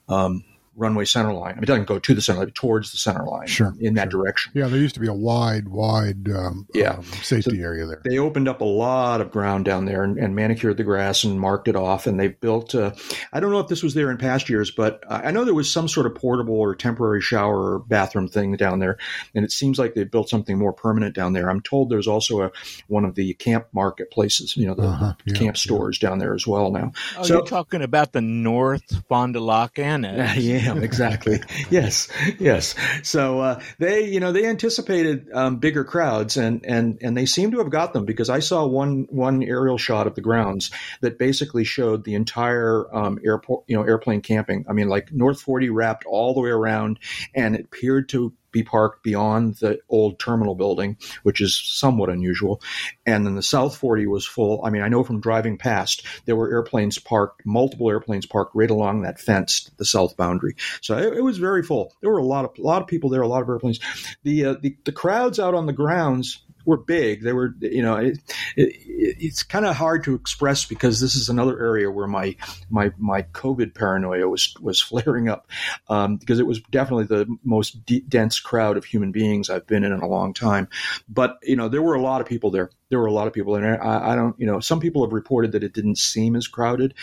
um, 0.09 0.43
runway 0.77 1.03
center 1.05 1.33
line. 1.33 1.51
I 1.51 1.55
mean, 1.55 1.63
it 1.63 1.65
doesn't 1.65 1.85
go 1.87 1.99
to 1.99 2.13
the 2.13 2.21
center 2.21 2.39
line, 2.39 2.47
but 2.47 2.55
towards 2.55 2.91
the 2.91 2.97
center 2.97 3.23
line. 3.25 3.47
Sure, 3.47 3.73
in 3.79 3.95
that 3.95 4.09
direction. 4.09 4.53
Yeah, 4.55 4.67
there 4.67 4.79
used 4.79 4.93
to 4.95 5.01
be 5.01 5.07
a 5.07 5.13
wide, 5.13 5.67
wide 5.67 6.29
um, 6.29 6.67
Yeah. 6.73 6.91
um, 6.93 7.03
safety 7.23 7.61
area 7.61 7.85
there. 7.85 8.01
They 8.05 8.17
opened 8.19 8.47
up 8.47 8.61
a 8.61 8.65
lot 8.65 9.19
of 9.21 9.31
ground 9.31 9.65
down 9.65 9.85
there 9.85 10.03
and, 10.03 10.17
and 10.17 10.35
manicured 10.35 10.77
the 10.77 10.83
grass 10.83 11.23
and 11.23 11.39
marked 11.39 11.67
it 11.67 11.75
off. 11.75 12.07
And 12.07 12.19
they 12.19 12.27
built. 12.29 12.75
Uh, 12.75 12.91
I 13.33 13.39
don't 13.39 13.51
know 13.51 13.59
if 13.59 13.67
this 13.67 13.83
was 13.83 13.93
there 13.93 14.09
in 14.11 14.17
past 14.17 14.49
years, 14.49 14.71
but 14.71 15.03
I 15.09 15.27
I 15.27 15.31
know 15.31 15.43
there 15.43 15.53
was 15.53 15.69
some 15.71 15.87
sort 15.89 16.05
of 16.05 16.15
portable 16.15 16.55
or 16.55 16.73
temporary 16.75 17.21
shower 17.21 17.73
or 17.73 17.79
bathroom 17.79 18.27
thing 18.29 18.55
down 18.55 18.79
there. 18.79 18.97
And 19.35 19.43
it 19.43 19.51
seems 19.51 19.77
like 19.77 19.93
they 19.95 20.03
built 20.05 20.29
something 20.29 20.57
more 20.57 20.71
permanent 20.73 21.15
down 21.15 21.33
there. 21.33 21.49
I'm 21.49 21.59
told 21.61 21.89
there's 21.89 22.07
also 22.07 22.43
a 22.43 22.51
one 22.87 23.03
of 23.03 23.15
the 23.15 23.33
camp 23.33 23.65
marketplaces, 23.73 24.55
you 24.55 24.67
know, 24.67 24.73
the 24.75 24.83
Uh-huh, 24.83 25.13
yeah, 25.25 25.33
camp 25.33 25.55
yeah. 25.57 25.59
stores 25.59 25.99
down 25.99 26.19
there 26.19 26.33
as 26.33 26.45
well 26.47 26.71
now. 26.71 26.91
Oh, 27.17 27.23
So- 27.23 27.33
you're 27.35 27.45
talking 27.45 27.81
about 27.81 28.13
the 28.13 28.21
North 28.21 28.83
Fond 29.09 29.33
du 29.33 29.39
Lac 29.39 29.79
Annex. 29.79 30.37
Yeah, 30.47 30.66
exactly. 30.81 31.39
yes, 31.69 32.07
yes. 32.39 32.75
So 33.03 33.39
uh, 33.39 33.61
they, 33.79 34.05
you 34.05 34.19
know, 34.19 34.31
they 34.31 34.45
anticipated 34.45 35.29
um, 35.33 35.57
bigger 35.57 35.83
crowds, 35.83 36.37
and 36.37 36.65
and 36.65 36.97
and 37.01 37.15
they 37.15 37.25
seem 37.25 37.51
to 37.51 37.59
have 37.59 37.69
got 37.69 37.93
them 37.93 38.05
because 38.05 38.29
I 38.29 38.39
saw 38.39 38.65
one 38.65 39.07
one 39.09 39.43
aerial 39.43 39.77
shot 39.77 40.07
of 40.07 40.15
the 40.15 40.21
grounds 40.21 40.71
that 41.01 41.17
basically 41.17 41.63
showed 41.63 42.03
the 42.03 42.15
entire 42.15 42.93
um, 42.95 43.19
airport, 43.23 43.63
you 43.67 43.75
know, 43.75 43.83
airplane 43.83 44.21
camping. 44.21 44.65
I 44.69 44.73
mean, 44.73 44.89
like 44.89 45.11
North 45.11 45.41
Forty 45.41 45.69
wrapped 45.69 46.05
all 46.05 46.33
the 46.33 46.41
way 46.41 46.49
around, 46.49 46.99
and 47.33 47.55
it 47.55 47.65
appeared 47.65 48.09
to 48.09 48.33
be 48.57 48.63
parked 48.63 49.03
beyond 49.03 49.55
the 49.55 49.79
old 49.89 50.19
terminal 50.19 50.55
building, 50.55 50.97
which 51.23 51.41
is 51.41 51.55
somewhat 51.55 52.09
unusual. 52.09 52.61
And 53.05 53.25
then 53.25 53.35
the 53.35 53.43
South 53.43 53.77
40 53.77 54.07
was 54.07 54.25
full. 54.25 54.63
I 54.65 54.69
mean, 54.69 54.81
I 54.81 54.87
know 54.87 55.03
from 55.03 55.19
driving 55.19 55.57
past, 55.57 56.03
there 56.25 56.35
were 56.35 56.51
airplanes 56.51 56.97
parked, 56.97 57.45
multiple 57.45 57.89
airplanes 57.89 58.25
parked 58.25 58.55
right 58.55 58.69
along 58.69 59.01
that 59.01 59.19
fence, 59.19 59.69
the 59.77 59.85
south 59.85 60.17
boundary. 60.17 60.55
So 60.81 60.97
it, 60.97 61.17
it 61.17 61.21
was 61.21 61.37
very 61.37 61.63
full. 61.63 61.93
There 62.01 62.11
were 62.11 62.17
a 62.17 62.25
lot 62.25 62.45
of 62.45 62.57
a 62.57 62.61
lot 62.61 62.81
of 62.81 62.87
people 62.87 63.09
there, 63.09 63.21
a 63.21 63.27
lot 63.27 63.41
of 63.41 63.49
airplanes. 63.49 63.79
The 64.23 64.45
uh, 64.45 64.55
the, 64.61 64.75
the 64.85 64.91
crowds 64.91 65.39
out 65.39 65.53
on 65.53 65.65
the 65.65 65.73
grounds 65.73 66.43
were 66.67 66.77
big. 66.77 67.23
They 67.23 67.31
were, 67.31 67.55
you 67.61 67.81
know, 67.81 67.95
it, 67.95 68.19
it, 68.57 68.75
it's 68.85 69.41
kind 69.41 69.65
of 69.65 69.75
hard 69.75 70.03
to 70.03 70.13
express 70.13 70.65
because 70.65 70.99
this 70.99 71.15
is 71.15 71.29
another 71.29 71.57
area 71.59 71.89
where 71.89 72.07
my 72.07 72.35
my 72.69 72.91
my 72.97 73.21
COVID 73.21 73.73
paranoia 73.73 74.27
was 74.27 74.53
was 74.59 74.81
flaring 74.89 75.29
up 75.29 75.47
um, 75.87 76.17
because 76.17 76.39
it 76.39 76.45
was 76.45 76.59
definitely 76.69 77.05
the 77.05 77.25
most 77.43 77.85
d- 77.85 78.03
dense 78.07 78.39
crowd 78.41 78.75
of 78.75 78.83
human 78.83 79.13
beings 79.13 79.49
I've 79.49 79.65
been 79.65 79.85
in 79.85 79.93
in 79.93 80.01
a 80.01 80.07
long 80.07 80.33
time. 80.33 80.67
But 81.07 81.37
you 81.41 81.55
know, 81.55 81.69
there 81.69 81.81
were 81.81 81.95
a 81.95 82.01
lot 82.01 82.19
of 82.19 82.27
people 82.27 82.51
there. 82.51 82.69
There 82.89 82.99
were 82.99 83.07
a 83.07 83.13
lot 83.13 83.27
of 83.27 83.33
people, 83.33 83.55
and 83.55 83.65
I, 83.65 84.11
I 84.11 84.15
don't, 84.15 84.37
you 84.39 84.45
know, 84.45 84.59
some 84.59 84.79
people 84.79 85.05
have 85.05 85.13
reported 85.13 85.53
that 85.53 85.63
it 85.63 85.73
didn't 85.73 85.97
seem 85.97 86.35
as 86.35 86.47
crowded. 86.47 86.93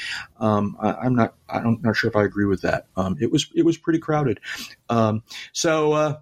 Um, 0.41 0.77
I, 0.81 0.93
I'm 0.93 1.15
not, 1.15 1.35
I 1.47 1.61
don't, 1.61 1.83
not 1.83 1.95
sure 1.95 2.09
if 2.09 2.17
I 2.17 2.25
agree 2.25 2.47
with 2.47 2.63
that. 2.63 2.87
Um, 2.97 3.19
it 3.21 3.31
was, 3.31 3.51
it 3.55 3.67
was 3.67 3.77
pretty 3.77 3.99
crowded. 3.99 4.41
Um, 4.89 5.23
so. 5.53 5.93
Uh, 5.93 6.19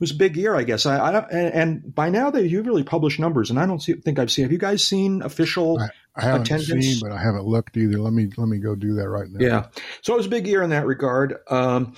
was 0.00 0.10
a 0.10 0.14
big 0.14 0.36
year, 0.36 0.56
I 0.56 0.64
guess. 0.64 0.86
I, 0.86 0.98
I 0.98 1.12
don't, 1.12 1.30
and, 1.30 1.54
and 1.54 1.94
by 1.94 2.08
now 2.08 2.30
they 2.30 2.42
usually 2.42 2.82
publish 2.82 3.18
numbers, 3.18 3.50
and 3.50 3.58
I 3.58 3.66
don't 3.66 3.80
see, 3.80 3.92
think 3.92 4.18
I've 4.18 4.30
seen. 4.30 4.44
Have 4.44 4.52
you 4.52 4.58
guys 4.58 4.84
seen 4.84 5.22
official? 5.22 5.78
I, 5.78 5.88
I 6.16 6.22
haven't 6.22 6.50
attendance? 6.50 6.84
seen, 6.84 7.00
but 7.00 7.12
I 7.12 7.22
haven't 7.22 7.44
looked 7.44 7.76
either. 7.76 7.98
Let 7.98 8.12
me 8.12 8.28
let 8.36 8.48
me 8.48 8.58
go 8.58 8.74
do 8.74 8.94
that 8.94 9.08
right 9.08 9.28
now. 9.30 9.38
Yeah. 9.44 9.66
So 10.02 10.14
it 10.14 10.16
was 10.16 10.26
a 10.26 10.30
big 10.30 10.46
year 10.46 10.62
in 10.62 10.70
that 10.70 10.86
regard. 10.86 11.36
Um, 11.48 11.94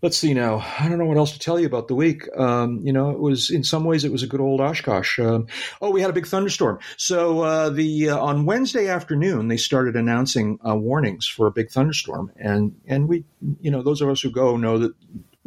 let's 0.00 0.16
see 0.16 0.32
now. 0.32 0.64
I 0.78 0.88
don't 0.88 0.98
know 0.98 1.06
what 1.06 1.16
else 1.16 1.32
to 1.32 1.38
tell 1.38 1.58
you 1.58 1.66
about 1.66 1.88
the 1.88 1.94
week. 1.94 2.22
Um, 2.36 2.80
you 2.84 2.92
know, 2.92 3.10
it 3.10 3.18
was 3.18 3.50
in 3.50 3.64
some 3.64 3.84
ways 3.84 4.04
it 4.04 4.12
was 4.12 4.22
a 4.22 4.26
good 4.26 4.40
old 4.40 4.60
Oshkosh. 4.60 5.18
Um, 5.18 5.48
oh, 5.80 5.90
we 5.90 6.00
had 6.00 6.10
a 6.10 6.12
big 6.12 6.26
thunderstorm. 6.26 6.78
So 6.96 7.40
uh, 7.40 7.70
the 7.70 8.10
uh, 8.10 8.18
on 8.18 8.46
Wednesday 8.46 8.88
afternoon 8.88 9.48
they 9.48 9.56
started 9.56 9.96
announcing 9.96 10.58
uh, 10.66 10.76
warnings 10.76 11.26
for 11.26 11.46
a 11.46 11.52
big 11.52 11.70
thunderstorm, 11.70 12.30
and 12.36 12.76
and 12.86 13.08
we, 13.08 13.24
you 13.60 13.70
know, 13.70 13.82
those 13.82 14.02
of 14.02 14.08
us 14.08 14.20
who 14.20 14.30
go 14.30 14.56
know 14.56 14.78
that 14.78 14.94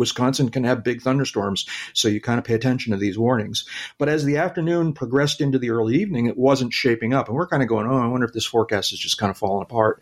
Wisconsin 0.02 0.50
can 0.50 0.64
have 0.64 0.84
big 0.84 1.00
thunderstorms, 1.00 1.68
so 1.94 2.08
you 2.08 2.20
kind 2.20 2.40
of 2.40 2.44
pay 2.44 2.56
attention 2.56 2.92
to 2.92 2.98
these 2.98 3.20
warnings. 3.20 3.66
But 4.00 4.10
as 4.10 4.26
the 4.26 4.38
afternoon 4.38 4.94
progressed 4.94 5.40
into 5.42 5.60
the 5.60 5.70
early 5.70 5.96
evening, 5.96 6.26
it 6.26 6.38
wasn't 6.38 6.74
shaping 6.74 7.14
up, 7.14 7.28
and 7.28 7.38
we're 7.38 7.48
kind 7.48 7.62
of 7.62 7.70
going, 7.70 7.86
"Oh, 7.86 7.98
I 7.98 8.08
wonder 8.08 8.26
if 8.26 8.34
this 8.34 8.46
forecast 8.46 8.92
is 8.94 9.00
just 9.00 9.20
kind 9.20 9.30
of 9.30 9.38
falling 9.38 9.62
apart." 9.62 10.02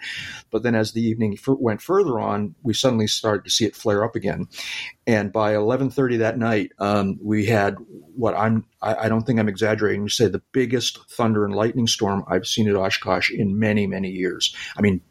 But 0.52 0.64
then 0.64 0.74
as 0.74 0.94
the 0.94 1.02
evening 1.02 1.38
went 1.48 1.82
further 1.82 2.18
on, 2.18 2.56
we 2.64 2.74
suddenly 2.74 3.08
started 3.08 3.44
to 3.44 3.52
see 3.52 3.66
it 3.66 3.76
flare 3.76 4.06
up 4.06 4.16
again, 4.16 4.48
and 5.06 5.34
by 5.34 5.54
11:30 5.54 6.20
that 6.20 6.38
night, 6.38 6.72
um, 6.80 7.20
we 7.22 7.46
had 7.46 7.76
what 8.16 8.36
I'm 8.36 8.66
I, 8.82 8.96
I, 8.96 9.10
don't 9.10 9.24
think 9.24 9.40
I'm 9.40 9.50
exaggerating 9.50 10.08
to 10.08 10.14
say 10.14 10.28
the 10.28 10.42
biggest 10.54 11.00
thunder 11.12 11.44
and 11.44 11.54
lightning 11.54 11.88
storm 11.88 12.24
I've 12.28 12.48
seen 12.48 12.70
at 12.70 12.76
Oshkosh 12.76 13.32
in 13.32 13.60
many 13.60 13.88
many 13.88 14.10
years. 14.10 14.56
I 14.78 14.82
mean, 14.82 15.02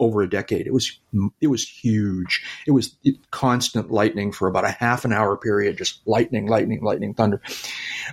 over 0.00 0.22
a 0.22 0.28
decade. 0.28 0.66
It 0.66 0.72
was 0.72 0.98
it 1.40 1.46
was 1.46 1.68
huge. 1.68 2.42
It 2.66 2.72
was 2.72 2.96
constant 3.30 3.90
lightning 3.90 4.32
for 4.32 4.48
about 4.48 4.64
a 4.64 4.70
half 4.70 5.04
an 5.04 5.12
hour 5.12 5.36
period, 5.36 5.78
just 5.78 6.00
lightning, 6.06 6.46
lightning, 6.46 6.82
lightning, 6.82 7.14
thunder. 7.14 7.40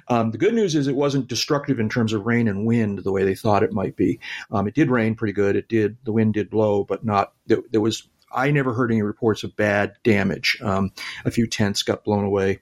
Um, 0.08 0.32
the 0.32 0.38
good 0.38 0.54
news 0.54 0.76
is 0.76 0.88
it 0.88 0.96
wasn't 0.96 1.28
destructive 1.28 1.80
in 1.80 1.90
terms 1.90 2.14
of 2.14 2.26
rain 2.26 2.48
and 2.48 2.66
wind 2.66 3.00
the 3.00 3.12
way 3.12 3.24
they 3.24 3.36
thought 3.36 3.64
it 3.64 3.74
might 3.74 3.96
be. 3.96 4.20
Um, 4.52 4.68
it 4.68 4.76
did 4.76 4.90
rain 4.90 5.16
pretty 5.16 5.34
good. 5.34 5.56
It 5.56 5.68
did 5.68 5.98
the 6.04 6.12
wind 6.12 6.34
did 6.36 6.50
blow, 6.50 6.84
but 6.84 7.04
not 7.04 7.34
there, 7.48 7.60
there 7.72 7.82
was. 7.82 8.08
I 8.34 8.50
never 8.52 8.74
heard 8.74 8.92
any 8.92 9.02
reports 9.02 9.44
of 9.44 9.56
bad 9.58 9.94
damage. 10.04 10.58
Um, 10.62 10.92
a 11.26 11.32
few 11.32 11.48
tents 11.48 11.84
got 11.84 12.06
blown 12.06 12.24
away. 12.24 12.62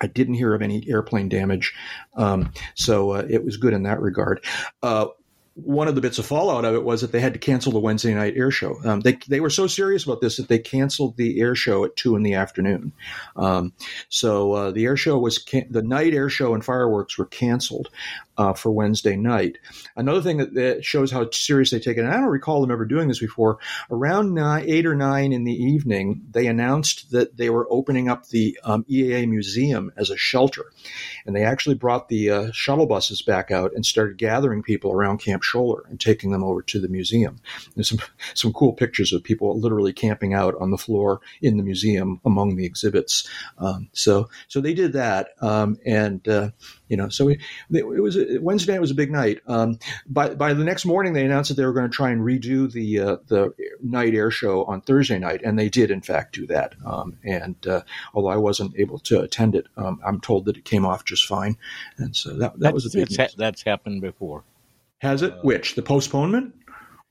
I 0.00 0.06
didn't 0.06 0.34
hear 0.34 0.54
of 0.54 0.62
any 0.62 0.88
airplane 0.88 1.28
damage, 1.28 1.74
um, 2.14 2.52
so 2.74 3.12
uh, 3.12 3.26
it 3.28 3.44
was 3.44 3.58
good 3.58 3.74
in 3.74 3.82
that 3.82 4.00
regard. 4.00 4.42
Uh, 4.82 5.08
one 5.64 5.88
of 5.88 5.94
the 5.94 6.00
bits 6.00 6.18
of 6.18 6.26
fallout 6.26 6.64
of 6.64 6.74
it 6.74 6.84
was 6.84 7.00
that 7.00 7.12
they 7.12 7.20
had 7.20 7.34
to 7.34 7.38
cancel 7.38 7.72
the 7.72 7.78
Wednesday 7.78 8.14
night 8.14 8.34
air 8.36 8.50
show. 8.50 8.76
Um, 8.84 9.00
they 9.00 9.18
they 9.28 9.40
were 9.40 9.50
so 9.50 9.66
serious 9.66 10.04
about 10.04 10.20
this 10.20 10.36
that 10.36 10.48
they 10.48 10.58
canceled 10.58 11.16
the 11.16 11.40
air 11.40 11.54
show 11.54 11.84
at 11.84 11.96
two 11.96 12.16
in 12.16 12.22
the 12.22 12.34
afternoon. 12.34 12.92
Um, 13.36 13.72
so 14.08 14.52
uh, 14.52 14.70
the 14.70 14.84
air 14.84 14.96
show 14.96 15.18
was 15.18 15.38
can- 15.38 15.66
the 15.70 15.82
night 15.82 16.14
air 16.14 16.28
show 16.28 16.54
and 16.54 16.64
fireworks 16.64 17.18
were 17.18 17.26
canceled 17.26 17.88
uh, 18.40 18.54
for 18.54 18.70
Wednesday 18.72 19.16
night. 19.16 19.58
Another 19.96 20.22
thing 20.22 20.38
that, 20.38 20.54
that, 20.54 20.82
shows 20.82 21.10
how 21.10 21.28
serious 21.30 21.70
they 21.70 21.78
take 21.78 21.98
it, 21.98 22.04
and 22.04 22.08
I 22.08 22.16
don't 22.16 22.24
recall 22.24 22.62
them 22.62 22.70
ever 22.70 22.86
doing 22.86 23.06
this 23.06 23.18
before. 23.18 23.58
Around 23.90 24.32
nine, 24.32 24.64
eight 24.66 24.86
or 24.86 24.94
nine 24.94 25.34
in 25.34 25.44
the 25.44 25.52
evening, 25.52 26.22
they 26.30 26.46
announced 26.46 27.10
that 27.10 27.36
they 27.36 27.50
were 27.50 27.70
opening 27.70 28.08
up 28.08 28.28
the 28.28 28.58
um, 28.64 28.84
EAA 28.84 29.28
museum 29.28 29.92
as 29.98 30.08
a 30.08 30.16
shelter, 30.16 30.72
and 31.26 31.36
they 31.36 31.44
actually 31.44 31.74
brought 31.74 32.08
the 32.08 32.30
uh, 32.30 32.50
shuttle 32.52 32.86
buses 32.86 33.20
back 33.20 33.50
out 33.50 33.74
and 33.74 33.84
started 33.84 34.16
gathering 34.16 34.62
people 34.62 34.90
around 34.90 35.18
Camp 35.18 35.42
Scholler 35.42 35.82
and 35.90 36.00
taking 36.00 36.30
them 36.30 36.42
over 36.42 36.62
to 36.62 36.80
the 36.80 36.88
museum. 36.88 37.36
There's 37.74 37.90
some 37.90 38.00
some 38.32 38.54
cool 38.54 38.72
pictures 38.72 39.12
of 39.12 39.22
people 39.22 39.60
literally 39.60 39.92
camping 39.92 40.32
out 40.32 40.54
on 40.58 40.70
the 40.70 40.78
floor 40.78 41.20
in 41.42 41.58
the 41.58 41.62
museum 41.62 42.22
among 42.24 42.56
the 42.56 42.64
exhibits. 42.64 43.28
Um, 43.58 43.90
so 43.92 44.30
so 44.48 44.62
they 44.62 44.72
did 44.72 44.94
that, 44.94 45.34
um, 45.42 45.76
and 45.84 46.26
uh, 46.26 46.50
you 46.88 46.96
know, 46.96 47.10
so 47.10 47.28
it, 47.28 47.40
it 47.70 48.02
was 48.02 48.16
Wednesday 48.40 48.72
night 48.72 48.80
was 48.80 48.90
a 48.90 48.94
big 48.94 49.10
night. 49.10 49.40
Um, 49.46 49.78
by 50.06 50.34
by 50.34 50.54
the 50.54 50.64
next 50.64 50.84
morning, 50.84 51.12
they 51.12 51.24
announced 51.24 51.48
that 51.48 51.54
they 51.54 51.64
were 51.64 51.72
going 51.72 51.90
to 51.90 51.94
try 51.94 52.10
and 52.10 52.20
redo 52.22 52.70
the 52.70 53.00
uh, 53.00 53.16
the 53.26 53.54
night 53.82 54.14
air 54.14 54.30
show 54.30 54.64
on 54.64 54.80
Thursday 54.80 55.18
night, 55.18 55.42
and 55.44 55.58
they 55.58 55.68
did 55.68 55.90
in 55.90 56.00
fact 56.00 56.34
do 56.34 56.46
that. 56.46 56.74
Um, 56.84 57.18
and 57.24 57.56
uh, 57.66 57.82
although 58.14 58.28
I 58.28 58.36
wasn't 58.36 58.74
able 58.78 58.98
to 59.00 59.20
attend 59.20 59.54
it, 59.54 59.66
um, 59.76 60.00
I'm 60.04 60.20
told 60.20 60.44
that 60.46 60.56
it 60.56 60.64
came 60.64 60.86
off 60.86 61.04
just 61.04 61.26
fine, 61.26 61.56
and 61.96 62.14
so 62.14 62.30
that 62.30 62.52
that 62.54 62.60
that's, 62.60 62.74
was 62.74 62.94
a 62.94 62.98
big. 62.98 63.16
Ha- 63.16 63.34
that's 63.36 63.62
happened 63.62 64.00
before. 64.02 64.44
Has 64.98 65.22
it? 65.22 65.32
Uh, 65.32 65.40
Which 65.42 65.74
the 65.74 65.82
postponement? 65.82 66.54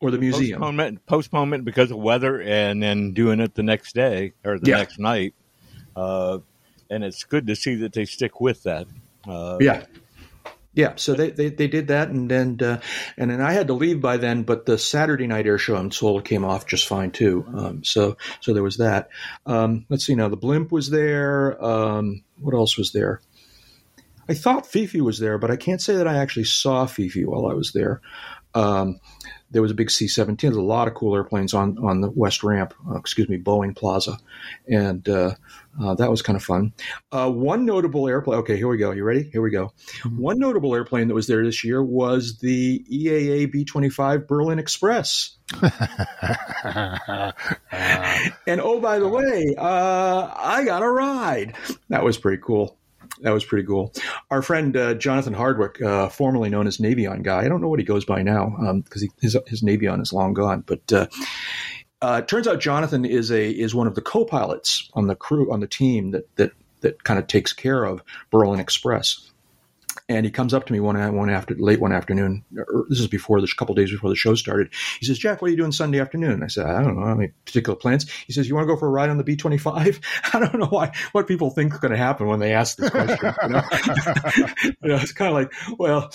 Or 0.01 0.11
the 0.11 0.17
museum 0.17 0.61
postponement, 0.61 1.05
postponement 1.07 1.65
because 1.65 1.91
of 1.91 1.97
weather, 1.97 2.41
and 2.41 2.81
then 2.81 3.11
doing 3.11 3.41
it 3.41 3.55
the 3.55 3.63
next 3.63 3.93
day 3.93 4.31
or 4.45 4.57
the 4.57 4.69
yeah. 4.69 4.77
next 4.77 4.97
night. 4.97 5.33
Uh, 5.93 6.39
and 6.89 7.03
it's 7.03 7.25
good 7.25 7.47
to 7.47 7.55
see 7.55 7.75
that 7.75 7.91
they 7.91 8.05
stick 8.05 8.39
with 8.39 8.63
that. 8.63 8.87
Uh, 9.27 9.57
yeah. 9.59 9.83
Yeah, 10.73 10.93
so 10.97 11.15
they, 11.15 11.31
they, 11.31 11.49
they 11.49 11.67
did 11.67 11.87
that, 11.87 12.09
and 12.09 12.29
then 12.29 12.57
uh, 12.61 12.79
and 13.17 13.31
then 13.31 13.41
I 13.41 13.53
had 13.53 13.67
to 13.67 13.73
leave 13.73 14.01
by 14.01 14.17
then. 14.17 14.43
But 14.43 14.65
the 14.65 14.77
Saturday 14.77 15.25
night 15.25 15.47
air 15.47 15.57
show, 15.57 15.75
I'm 15.75 15.89
told, 15.89 16.25
came 16.25 16.45
off 16.45 16.67
just 16.67 16.87
fine 16.87 17.11
too. 17.11 17.43
Um, 17.53 17.83
so 17.83 18.17
so 18.39 18.53
there 18.53 18.63
was 18.63 18.77
that. 18.77 19.09
Um, 19.47 19.85
let's 19.89 20.05
see 20.05 20.13
now. 20.13 20.29
The 20.29 20.37
blimp 20.37 20.71
was 20.71 20.89
there. 20.91 21.61
Um, 21.63 22.23
what 22.39 22.53
else 22.53 22.77
was 22.77 22.91
there? 22.91 23.19
I 24.29 24.35
thought 24.35 24.67
Fifi 24.67 25.01
was 25.01 25.17
there, 25.17 25.39
but 25.39 25.49
I 25.49 25.55
can't 25.55 25.81
say 25.81 25.95
that 25.95 26.07
I 26.07 26.17
actually 26.17 26.43
saw 26.43 26.85
Fifi 26.85 27.25
while 27.25 27.47
I 27.47 27.55
was 27.55 27.71
there. 27.73 28.01
Um, 28.53 28.99
there 29.51 29.61
was 29.61 29.71
a 29.71 29.75
big 29.75 29.89
C-17. 29.89 30.39
There's 30.41 30.55
a 30.55 30.61
lot 30.61 30.87
of 30.87 30.93
cool 30.93 31.15
airplanes 31.15 31.53
on 31.53 31.77
on 31.79 32.01
the 32.01 32.09
West 32.09 32.43
Ramp, 32.43 32.73
uh, 32.89 32.97
excuse 32.97 33.29
me, 33.29 33.37
Boeing 33.37 33.75
Plaza, 33.75 34.17
and 34.67 35.07
uh, 35.07 35.35
uh, 35.81 35.95
that 35.95 36.09
was 36.09 36.21
kind 36.21 36.35
of 36.35 36.43
fun. 36.43 36.73
Uh, 37.11 37.29
one 37.31 37.65
notable 37.65 38.07
airplane. 38.07 38.39
Okay, 38.39 38.57
here 38.57 38.67
we 38.67 38.77
go. 38.77 38.91
You 38.91 39.03
ready? 39.03 39.23
Here 39.23 39.41
we 39.41 39.49
go. 39.49 39.73
Mm-hmm. 40.03 40.17
One 40.17 40.39
notable 40.39 40.75
airplane 40.75 41.07
that 41.07 41.13
was 41.13 41.27
there 41.27 41.43
this 41.43 41.63
year 41.63 41.83
was 41.83 42.37
the 42.39 42.83
EAA 42.91 43.51
B-25 43.51 44.27
Berlin 44.27 44.59
Express. 44.59 45.37
and 45.61 45.81
oh, 48.61 48.79
by 48.79 48.99
the 48.99 49.07
way, 49.07 49.55
uh, 49.57 50.31
I 50.35 50.63
got 50.65 50.83
a 50.83 50.89
ride. 50.89 51.55
That 51.89 52.03
was 52.03 52.17
pretty 52.17 52.41
cool 52.43 52.77
that 53.21 53.31
was 53.31 53.45
pretty 53.45 53.65
cool. 53.65 53.93
Our 54.31 54.41
friend 54.41 54.75
uh, 54.75 54.93
Jonathan 54.95 55.33
Hardwick, 55.33 55.81
uh, 55.81 56.09
formerly 56.09 56.49
known 56.49 56.67
as 56.67 56.77
Navion 56.77 57.23
guy, 57.23 57.43
I 57.43 57.47
don't 57.49 57.61
know 57.61 57.69
what 57.69 57.79
he 57.79 57.85
goes 57.85 58.05
by 58.05 58.21
now 58.23 58.81
because 58.83 59.03
um, 59.03 59.09
his 59.21 59.37
his 59.47 59.61
Navion 59.61 60.01
is 60.01 60.13
long 60.13 60.33
gone, 60.33 60.63
but. 60.65 60.91
Uh, 60.91 61.07
uh, 62.01 62.21
turns 62.21 62.47
out 62.47 62.61
Jonathan 62.61 63.03
is 63.03 63.29
a 63.29 63.49
is 63.49 63.75
one 63.75 63.85
of 63.85 63.93
the 63.93 64.01
co-pilots 64.01 64.89
on 64.93 65.07
the 65.07 65.15
crew 65.15 65.51
on 65.51 65.59
the 65.59 65.67
team 65.67 66.11
that 66.11 66.33
that 66.37 66.51
that 66.79 67.03
kind 67.03 67.19
of 67.19 67.27
takes 67.27 67.51
care 67.51 67.83
of 67.83 68.01
Berlin 68.31 68.61
Express. 68.61 69.29
And 70.09 70.25
he 70.25 70.31
comes 70.31 70.55
up 70.55 70.65
to 70.65 70.73
me 70.73 70.79
one 70.79 71.15
one 71.15 71.29
after 71.29 71.55
late 71.55 71.79
one 71.79 71.93
afternoon. 71.93 72.43
this 72.89 72.99
is 72.99 73.07
before 73.07 73.39
the 73.39 73.47
couple 73.57 73.75
days 73.75 73.91
before 73.91 74.09
the 74.09 74.15
show 74.15 74.33
started. 74.33 74.73
He 74.99 75.05
says, 75.05 75.19
"Jack, 75.19 75.41
what 75.41 75.49
are 75.49 75.51
you 75.51 75.57
doing 75.57 75.71
Sunday 75.71 75.99
afternoon?" 75.99 76.41
I 76.41 76.47
said, 76.47 76.65
"I 76.65 76.81
don't 76.81 76.99
know. 76.99 77.05
I 77.05 77.11
any 77.11 77.27
particular 77.45 77.77
plans." 77.77 78.09
He 78.25 78.33
says, 78.33 78.49
"You 78.49 78.55
want 78.55 78.67
to 78.67 78.73
go 78.73 78.79
for 78.79 78.87
a 78.87 78.91
ride 78.91 79.11
on 79.11 79.17
the 79.17 79.23
B 79.23 79.35
twenty 79.35 79.59
five? 79.59 79.99
I 80.33 80.39
don't 80.39 80.59
know 80.59 80.65
why 80.65 80.91
what 81.11 81.27
people 81.27 81.51
think 81.51 81.73
is 81.73 81.79
going 81.79 81.91
to 81.91 81.97
happen 81.97 82.25
when 82.25 82.39
they 82.39 82.53
ask 82.53 82.77
this 82.77 82.89
question. 82.89 83.33
You 83.43 83.49
know? 83.49 83.61
you 84.63 84.89
know, 84.89 84.95
it's 84.95 85.13
kind 85.13 85.29
of 85.29 85.35
like, 85.35 85.53
well, 85.77 86.11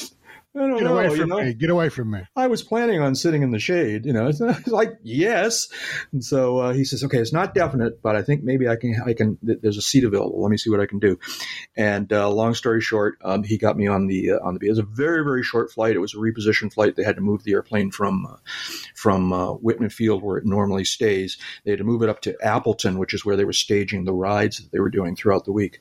I 0.56 0.60
don't 0.60 0.76
Get 0.76 0.84
know, 0.84 0.94
away 0.94 1.08
from 1.08 1.18
you 1.18 1.26
know? 1.26 1.40
me. 1.42 1.54
Get 1.54 1.70
away 1.70 1.88
from 1.88 2.10
me. 2.12 2.20
I 2.36 2.46
was 2.46 2.62
planning 2.62 3.00
on 3.00 3.16
sitting 3.16 3.42
in 3.42 3.50
the 3.50 3.58
shade, 3.58 4.06
you 4.06 4.12
know. 4.12 4.28
It's 4.28 4.40
like, 4.68 4.92
yes. 5.02 5.68
And 6.12 6.24
so 6.24 6.58
uh, 6.58 6.72
he 6.72 6.84
says, 6.84 7.02
okay, 7.02 7.18
it's 7.18 7.32
not 7.32 7.54
definite, 7.54 8.00
but 8.00 8.14
I 8.14 8.22
think 8.22 8.44
maybe 8.44 8.68
I 8.68 8.76
can, 8.76 9.02
I 9.04 9.14
can, 9.14 9.36
there's 9.42 9.78
a 9.78 9.82
seat 9.82 10.04
available. 10.04 10.40
Let 10.40 10.50
me 10.50 10.56
see 10.56 10.70
what 10.70 10.78
I 10.78 10.86
can 10.86 11.00
do. 11.00 11.18
And 11.76 12.12
uh, 12.12 12.30
long 12.30 12.54
story 12.54 12.80
short, 12.80 13.18
um, 13.24 13.42
he 13.42 13.58
got 13.58 13.76
me 13.76 13.88
on 13.88 14.06
the, 14.06 14.32
uh, 14.32 14.38
on 14.44 14.54
the, 14.54 14.66
it 14.66 14.70
was 14.70 14.78
a 14.78 14.84
very, 14.84 15.24
very 15.24 15.42
short 15.42 15.72
flight. 15.72 15.96
It 15.96 16.00
was 16.00 16.14
a 16.14 16.18
reposition 16.18 16.72
flight. 16.72 16.94
They 16.94 17.02
had 17.02 17.16
to 17.16 17.22
move 17.22 17.42
the 17.42 17.52
airplane 17.52 17.90
from, 17.90 18.24
uh, 18.24 18.36
from 18.94 19.32
uh, 19.32 19.54
Wittman 19.56 19.90
Field 19.90 20.22
where 20.22 20.36
it 20.36 20.46
normally 20.46 20.84
stays. 20.84 21.36
They 21.64 21.72
had 21.72 21.78
to 21.78 21.84
move 21.84 22.02
it 22.02 22.08
up 22.08 22.20
to 22.22 22.36
Appleton, 22.40 22.98
which 22.98 23.12
is 23.12 23.24
where 23.24 23.36
they 23.36 23.44
were 23.44 23.52
staging 23.52 24.04
the 24.04 24.12
rides 24.14 24.58
that 24.58 24.70
they 24.70 24.78
were 24.78 24.90
doing 24.90 25.16
throughout 25.16 25.46
the 25.46 25.52
week. 25.52 25.80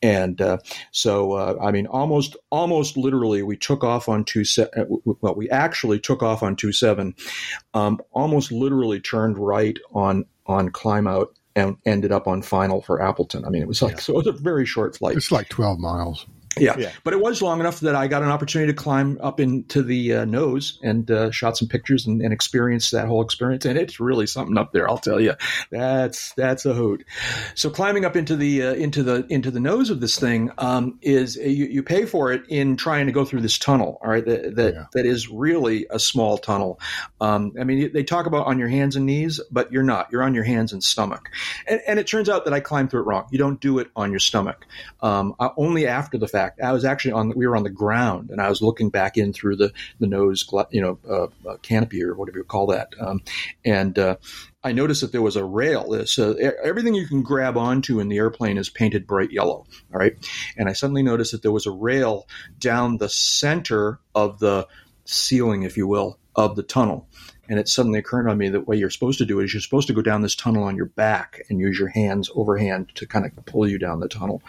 And 0.00 0.40
uh, 0.40 0.58
so, 0.92 1.32
uh, 1.32 1.56
I 1.60 1.72
mean, 1.72 1.86
almost, 1.86 2.36
almost 2.50 2.96
literally, 2.96 3.42
we 3.42 3.56
took 3.56 3.82
off 3.82 4.08
on 4.08 4.24
two. 4.24 4.44
Se- 4.44 4.70
uh, 4.76 4.84
well, 5.04 5.34
we 5.34 5.50
actually 5.50 5.98
took 5.98 6.22
off 6.22 6.42
on 6.42 6.54
two 6.56 6.72
seven. 6.72 7.14
Um, 7.74 8.00
almost 8.12 8.52
literally 8.52 9.00
turned 9.00 9.38
right 9.38 9.78
on 9.92 10.24
on 10.46 10.70
climb 10.70 11.06
out 11.06 11.36
and 11.56 11.76
ended 11.84 12.12
up 12.12 12.28
on 12.28 12.42
final 12.42 12.80
for 12.80 13.02
Appleton. 13.02 13.44
I 13.44 13.50
mean, 13.50 13.62
it 13.62 13.68
was 13.68 13.82
like 13.82 13.96
yeah. 13.96 14.00
so. 14.00 14.12
It 14.14 14.16
was 14.16 14.26
a 14.28 14.32
very 14.32 14.66
short 14.66 14.96
flight. 14.96 15.16
It's 15.16 15.32
like 15.32 15.48
twelve 15.48 15.78
miles. 15.78 16.26
Yeah. 16.56 16.76
yeah. 16.78 16.92
but 17.04 17.12
it 17.12 17.20
was 17.20 17.42
long 17.42 17.60
enough 17.60 17.80
that 17.80 17.94
I 17.94 18.08
got 18.08 18.22
an 18.22 18.30
opportunity 18.30 18.72
to 18.72 18.76
climb 18.76 19.18
up 19.20 19.40
into 19.40 19.82
the 19.82 20.14
uh, 20.14 20.24
nose 20.24 20.78
and 20.82 21.10
uh, 21.10 21.30
shot 21.30 21.56
some 21.56 21.68
pictures 21.68 22.06
and, 22.06 22.22
and 22.22 22.32
experienced 22.32 22.92
that 22.92 23.06
whole 23.06 23.22
experience. 23.22 23.64
And 23.64 23.78
it's 23.78 24.00
really 24.00 24.26
something 24.26 24.56
up 24.56 24.72
there. 24.72 24.88
I'll 24.88 24.98
tell 24.98 25.20
you, 25.20 25.34
that's 25.70 26.32
that's 26.34 26.64
a 26.66 26.74
hoot. 26.74 27.04
So 27.54 27.70
climbing 27.70 28.04
up 28.04 28.16
into 28.16 28.36
the 28.36 28.62
uh, 28.62 28.74
into 28.74 29.02
the 29.02 29.26
into 29.28 29.50
the 29.50 29.60
nose 29.60 29.90
of 29.90 30.00
this 30.00 30.18
thing 30.18 30.50
um, 30.58 30.98
is 31.02 31.36
you, 31.36 31.66
you, 31.66 31.82
pay 31.82 32.04
for 32.04 32.32
it 32.32 32.42
in 32.48 32.76
trying 32.76 33.06
to 33.06 33.12
go 33.12 33.24
through 33.24 33.40
this 33.40 33.58
tunnel. 33.58 33.98
All 34.02 34.10
right, 34.10 34.24
that 34.24 34.56
that, 34.56 34.74
yeah. 34.74 34.84
that 34.92 35.06
is 35.06 35.28
really 35.28 35.86
a 35.90 35.98
small 35.98 36.38
tunnel. 36.38 36.80
Um, 37.20 37.52
I 37.60 37.64
mean, 37.64 37.92
they 37.92 38.04
talk 38.04 38.26
about 38.26 38.46
on 38.46 38.58
your 38.58 38.68
hands 38.68 38.96
and 38.96 39.06
knees, 39.06 39.40
but 39.50 39.72
you're 39.72 39.82
not. 39.82 40.08
You're 40.12 40.22
on 40.22 40.34
your 40.34 40.44
hands 40.44 40.72
and 40.72 40.82
stomach. 40.82 41.30
And, 41.66 41.80
and 41.86 41.98
it 41.98 42.06
turns 42.06 42.28
out 42.28 42.44
that 42.44 42.54
I 42.54 42.60
climbed 42.60 42.90
through 42.90 43.02
it 43.02 43.06
wrong. 43.06 43.26
You 43.30 43.38
don't 43.38 43.60
do 43.60 43.78
it 43.78 43.88
on 43.96 44.10
your 44.10 44.20
stomach. 44.20 44.66
Um, 45.00 45.34
only 45.56 45.86
after 45.86 46.18
the 46.18 46.28
fact 46.28 46.37
I 46.62 46.72
was 46.72 46.84
actually 46.84 47.12
on, 47.12 47.32
we 47.36 47.46
were 47.46 47.56
on 47.56 47.62
the 47.62 47.70
ground 47.70 48.30
and 48.30 48.40
I 48.40 48.48
was 48.48 48.62
looking 48.62 48.90
back 48.90 49.16
in 49.16 49.32
through 49.32 49.56
the, 49.56 49.72
the 50.00 50.06
nose, 50.06 50.48
you 50.70 50.80
know, 50.80 50.98
uh, 51.08 51.48
uh, 51.48 51.56
canopy 51.58 52.02
or 52.02 52.14
whatever 52.14 52.38
you 52.38 52.44
call 52.44 52.66
that. 52.68 52.88
Um, 53.00 53.22
and, 53.64 53.98
uh, 53.98 54.16
I 54.64 54.72
noticed 54.72 55.02
that 55.02 55.12
there 55.12 55.22
was 55.22 55.36
a 55.36 55.44
rail. 55.44 56.04
So 56.06 56.32
everything 56.64 56.94
you 56.94 57.06
can 57.06 57.22
grab 57.22 57.56
onto 57.56 58.00
in 58.00 58.08
the 58.08 58.16
airplane 58.16 58.58
is 58.58 58.68
painted 58.68 59.06
bright 59.06 59.30
yellow. 59.30 59.66
All 59.92 60.00
right. 60.00 60.14
And 60.56 60.68
I 60.68 60.72
suddenly 60.72 61.02
noticed 61.02 61.32
that 61.32 61.42
there 61.42 61.52
was 61.52 61.66
a 61.66 61.70
rail 61.70 62.26
down 62.58 62.96
the 62.96 63.08
center 63.08 64.00
of 64.14 64.40
the 64.40 64.66
ceiling, 65.04 65.62
if 65.62 65.76
you 65.76 65.86
will, 65.86 66.18
of 66.34 66.56
the 66.56 66.64
tunnel. 66.64 67.08
And 67.48 67.58
it 67.58 67.68
suddenly 67.68 67.98
occurred 67.98 68.28
on 68.28 68.36
me 68.36 68.48
that 68.50 68.68
what 68.68 68.78
you're 68.78 68.90
supposed 68.90 69.18
to 69.18 69.24
do 69.24 69.40
is 69.40 69.52
you're 69.52 69.60
supposed 69.60 69.86
to 69.88 69.94
go 69.94 70.02
down 70.02 70.22
this 70.22 70.34
tunnel 70.34 70.64
on 70.64 70.76
your 70.76 70.86
back 70.86 71.40
and 71.48 71.60
use 71.60 71.78
your 71.78 71.88
hands 71.88 72.30
overhand 72.34 72.94
to 72.94 73.06
kind 73.06 73.24
of 73.24 73.44
pull 73.46 73.66
you 73.66 73.78
down 73.78 74.00
the 74.00 74.08
tunnel. 74.08 74.42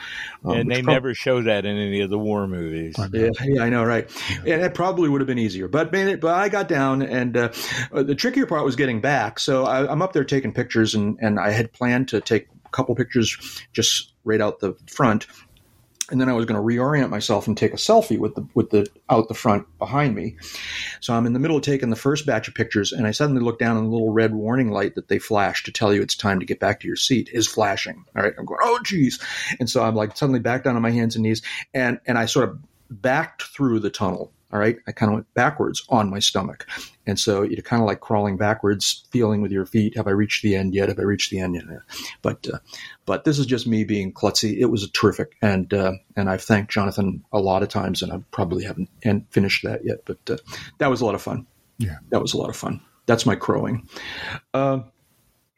Um, 0.43 0.51
and 0.51 0.71
they 0.71 0.81
prob- 0.81 0.95
never 0.95 1.13
show 1.13 1.41
that 1.43 1.65
in 1.65 1.77
any 1.77 2.01
of 2.01 2.09
the 2.09 2.19
war 2.19 2.47
movies. 2.47 2.95
Yeah, 3.13 3.29
yeah 3.43 3.63
I 3.63 3.69
know, 3.69 3.83
right? 3.83 4.09
And 4.39 4.61
it 4.61 4.73
probably 4.73 5.09
would 5.09 5.21
have 5.21 5.27
been 5.27 5.39
easier, 5.39 5.67
but 5.67 5.91
man, 5.91 6.19
but 6.19 6.35
I 6.35 6.49
got 6.49 6.67
down, 6.67 7.01
and 7.01 7.35
uh, 7.35 7.49
the 7.91 8.15
trickier 8.15 8.45
part 8.45 8.65
was 8.65 8.75
getting 8.75 9.01
back. 9.01 9.39
So 9.39 9.65
I, 9.65 9.89
I'm 9.89 10.01
up 10.01 10.13
there 10.13 10.23
taking 10.23 10.53
pictures, 10.53 10.95
and 10.95 11.17
and 11.21 11.39
I 11.39 11.51
had 11.51 11.71
planned 11.71 12.09
to 12.09 12.21
take 12.21 12.47
a 12.65 12.69
couple 12.69 12.95
pictures 12.95 13.63
just 13.73 14.13
right 14.23 14.41
out 14.41 14.59
the 14.59 14.75
front 14.87 15.25
and 16.11 16.19
then 16.19 16.29
I 16.29 16.33
was 16.33 16.45
going 16.45 16.59
to 16.59 16.65
reorient 16.65 17.09
myself 17.09 17.47
and 17.47 17.57
take 17.57 17.73
a 17.73 17.77
selfie 17.77 18.17
with 18.17 18.35
the 18.35 18.47
with 18.53 18.69
the 18.69 18.87
out 19.09 19.27
the 19.27 19.33
front 19.33 19.65
behind 19.77 20.15
me. 20.15 20.37
So 20.99 21.13
I'm 21.13 21.25
in 21.25 21.33
the 21.33 21.39
middle 21.39 21.57
of 21.57 21.63
taking 21.63 21.89
the 21.89 21.95
first 21.95 22.25
batch 22.25 22.47
of 22.47 22.55
pictures, 22.55 22.91
and 22.91 23.07
I 23.07 23.11
suddenly 23.11 23.41
look 23.41 23.59
down, 23.59 23.77
and 23.77 23.87
the 23.87 23.91
little 23.91 24.11
red 24.11 24.33
warning 24.33 24.71
light 24.71 24.95
that 24.95 25.07
they 25.07 25.19
flash 25.19 25.63
to 25.63 25.71
tell 25.71 25.93
you 25.93 26.01
it's 26.01 26.15
time 26.15 26.39
to 26.39 26.45
get 26.45 26.59
back 26.59 26.79
to 26.81 26.87
your 26.87 26.95
seat 26.95 27.29
is 27.31 27.47
flashing. 27.47 28.05
All 28.15 28.23
right, 28.23 28.33
I'm 28.37 28.45
going, 28.45 28.59
oh 28.63 28.79
geez, 28.83 29.19
and 29.59 29.69
so 29.69 29.83
I'm 29.83 29.95
like 29.95 30.17
suddenly 30.17 30.39
back 30.39 30.63
down 30.63 30.75
on 30.75 30.81
my 30.81 30.91
hands 30.91 31.15
and 31.15 31.23
knees, 31.23 31.41
and 31.73 31.99
and 32.05 32.17
I 32.17 32.25
sort 32.25 32.49
of 32.49 32.59
backed 32.89 33.43
through 33.43 33.79
the 33.79 33.89
tunnel 33.89 34.31
all 34.51 34.59
right. 34.59 34.77
I 34.87 34.91
kind 34.91 35.11
of 35.11 35.13
went 35.13 35.33
backwards 35.35 35.83
on 35.89 36.09
my 36.09 36.19
stomach. 36.19 36.67
And 37.05 37.19
so 37.19 37.43
you're 37.43 37.61
kind 37.61 37.81
of 37.81 37.87
like 37.87 37.99
crawling 37.99 38.37
backwards, 38.37 39.05
feeling 39.11 39.41
with 39.41 39.51
your 39.51 39.65
feet. 39.65 39.95
Have 39.95 40.07
I 40.07 40.11
reached 40.11 40.41
the 40.41 40.55
end 40.55 40.73
yet? 40.73 40.89
Have 40.89 40.97
I 40.97 41.03
reached 41.03 41.29
the 41.29 41.39
end 41.39 41.55
yet? 41.55 41.65
But, 42.23 42.47
uh, 42.51 42.57
but 43.05 43.25
this 43.25 43.37
is 43.37 43.45
just 43.45 43.67
me 43.67 43.83
being 43.83 44.11
klutzy. 44.11 44.57
It 44.59 44.65
was 44.65 44.89
terrific. 44.91 45.35
And, 45.41 45.71
uh, 45.71 45.93
and 46.15 46.29
I've 46.29 46.41
thanked 46.41 46.71
Jonathan 46.71 47.23
a 47.31 47.39
lot 47.39 47.61
of 47.61 47.69
times 47.69 48.01
and 48.01 48.11
I 48.11 48.21
probably 48.31 48.63
haven't 48.63 48.89
and 49.03 49.25
finished 49.29 49.63
that 49.63 49.85
yet, 49.85 49.99
but, 50.05 50.17
uh, 50.29 50.37
that 50.79 50.89
was 50.89 51.01
a 51.01 51.05
lot 51.05 51.15
of 51.15 51.21
fun. 51.21 51.45
Yeah. 51.77 51.97
That 52.09 52.21
was 52.21 52.33
a 52.33 52.37
lot 52.37 52.49
of 52.49 52.55
fun. 52.55 52.81
That's 53.05 53.25
my 53.25 53.35
crowing. 53.35 53.87
Uh, 54.53 54.79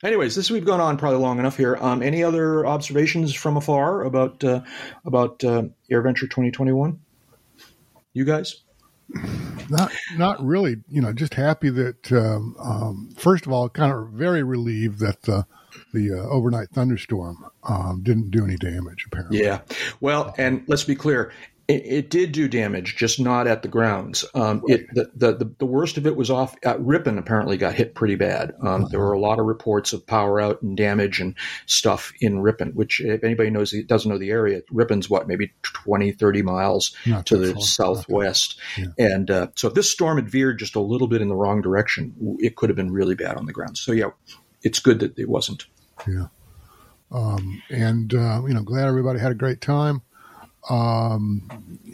anyways, 0.03 0.35
this 0.35 0.51
we've 0.51 0.65
gone 0.65 0.81
on 0.81 0.97
probably 0.97 1.19
long 1.19 1.39
enough 1.39 1.55
here. 1.55 1.77
Um, 1.79 2.03
any 2.03 2.23
other 2.23 2.65
observations 2.65 3.33
from 3.33 3.55
afar 3.55 4.03
about, 4.03 4.43
uh, 4.43 4.61
about, 5.05 5.43
uh, 5.45 5.63
AirVenture 5.89 6.29
2021? 6.29 6.99
You 8.13 8.25
guys? 8.25 8.63
Not, 9.69 9.91
not 10.17 10.43
really. 10.43 10.77
You 10.89 11.01
know, 11.01 11.13
just 11.13 11.33
happy 11.33 11.69
that 11.69 12.11
um, 12.11 12.55
um, 12.59 13.15
first 13.17 13.45
of 13.45 13.51
all, 13.51 13.69
kind 13.69 13.91
of 13.91 14.09
very 14.09 14.43
relieved 14.43 14.99
that 14.99 15.21
the 15.23 15.45
the 15.93 16.11
uh, 16.11 16.29
overnight 16.29 16.69
thunderstorm 16.71 17.45
um, 17.63 18.01
didn't 18.03 18.31
do 18.31 18.43
any 18.43 18.55
damage. 18.57 19.05
Apparently, 19.07 19.41
yeah. 19.41 19.61
Well, 19.99 20.33
and 20.37 20.63
let's 20.67 20.83
be 20.83 20.95
clear, 20.95 21.31
it, 21.67 21.85
it, 21.85 22.09
did 22.09 22.31
do 22.31 22.47
damage, 22.47 22.95
just 22.95 23.19
not 23.19 23.47
at 23.47 23.61
the 23.61 23.67
grounds. 23.67 24.25
Um, 24.33 24.63
it, 24.67 24.87
the, 24.93 25.09
the, 25.15 25.53
the, 25.59 25.65
worst 25.65 25.97
of 25.97 26.05
it 26.05 26.15
was 26.15 26.29
off 26.29 26.55
at 26.63 26.81
Ripon. 26.81 27.17
Apparently, 27.17 27.57
got 27.57 27.73
hit 27.73 27.95
pretty 27.95 28.15
bad. 28.15 28.53
Um, 28.61 28.87
there 28.89 28.99
were 28.99 29.13
a 29.13 29.19
lot 29.19 29.39
of 29.39 29.45
reports 29.45 29.93
of 29.93 30.05
power 30.05 30.39
out 30.39 30.61
and 30.61 30.75
damage 30.75 31.19
and 31.19 31.35
stuff 31.65 32.11
in 32.19 32.39
Ripon. 32.39 32.71
Which, 32.71 32.99
if 32.99 33.23
anybody 33.23 33.49
knows 33.49 33.73
doesn't 33.87 34.09
know 34.09 34.17
the 34.17 34.31
area, 34.31 34.61
Ripon's 34.71 35.09
what 35.09 35.27
maybe 35.27 35.53
20, 35.63 36.11
30 36.11 36.41
miles 36.41 36.95
not 37.05 37.25
to 37.27 37.37
the 37.37 37.53
far. 37.53 37.61
southwest. 37.61 38.59
Yeah. 38.77 38.87
And 38.97 39.31
uh, 39.31 39.47
so, 39.55 39.67
if 39.67 39.73
this 39.73 39.89
storm 39.89 40.17
had 40.17 40.29
veered 40.29 40.59
just 40.59 40.75
a 40.75 40.81
little 40.81 41.07
bit 41.07 41.21
in 41.21 41.29
the 41.29 41.35
wrong 41.35 41.61
direction, 41.61 42.37
it 42.39 42.55
could 42.55 42.69
have 42.69 42.77
been 42.77 42.91
really 42.91 43.15
bad 43.15 43.37
on 43.37 43.45
the 43.45 43.53
ground. 43.53 43.77
So, 43.77 43.91
yeah, 43.91 44.09
it's 44.61 44.79
good 44.79 44.99
that 44.99 45.17
it 45.17 45.29
wasn't. 45.29 45.65
Yeah. 46.07 46.27
Um, 47.11 47.61
and 47.69 48.13
uh, 48.13 48.41
you 48.47 48.53
know, 48.53 48.63
glad 48.63 48.87
everybody 48.87 49.19
had 49.19 49.31
a 49.31 49.35
great 49.35 49.61
time. 49.61 50.01
Um, 50.69 51.41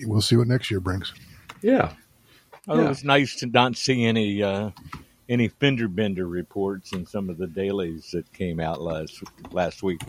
we'll 0.03 0.21
see 0.21 0.35
what 0.35 0.47
next 0.47 0.69
year 0.69 0.79
brings. 0.79 1.13
Yeah. 1.61 1.93
Oh, 2.67 2.77
yeah. 2.77 2.85
It 2.85 2.89
was 2.89 3.03
nice 3.03 3.35
to 3.37 3.45
not 3.47 3.75
see 3.77 4.03
any 4.05 4.43
uh, 4.43 4.71
any 5.29 5.47
fender 5.47 5.87
bender 5.87 6.27
reports 6.27 6.93
in 6.93 7.05
some 7.05 7.29
of 7.29 7.37
the 7.37 7.47
dailies 7.47 8.11
that 8.11 8.31
came 8.33 8.59
out 8.59 8.81
last 8.81 9.23
last 9.51 9.83
week 9.83 10.01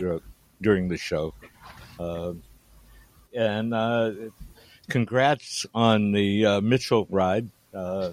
during 0.61 0.87
the 0.87 0.97
show. 0.97 1.33
Uh, 1.99 2.33
and 3.33 3.73
uh, 3.73 4.11
congrats 4.89 5.65
on 5.73 6.11
the 6.11 6.45
uh, 6.45 6.61
Mitchell 6.61 7.07
ride. 7.09 7.47
Uh, 7.73 8.11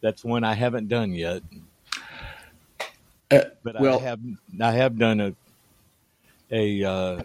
that's 0.00 0.24
one 0.24 0.44
I 0.44 0.54
haven't 0.54 0.88
done 0.88 1.12
yet. 1.12 1.42
Uh, 3.30 3.40
but 3.62 3.80
well, 3.80 3.98
I 3.98 4.02
have 4.02 4.20
I 4.60 4.72
have 4.72 4.98
done 4.98 5.20
a 5.20 5.34
a 6.50 6.84
uh, 6.84 7.22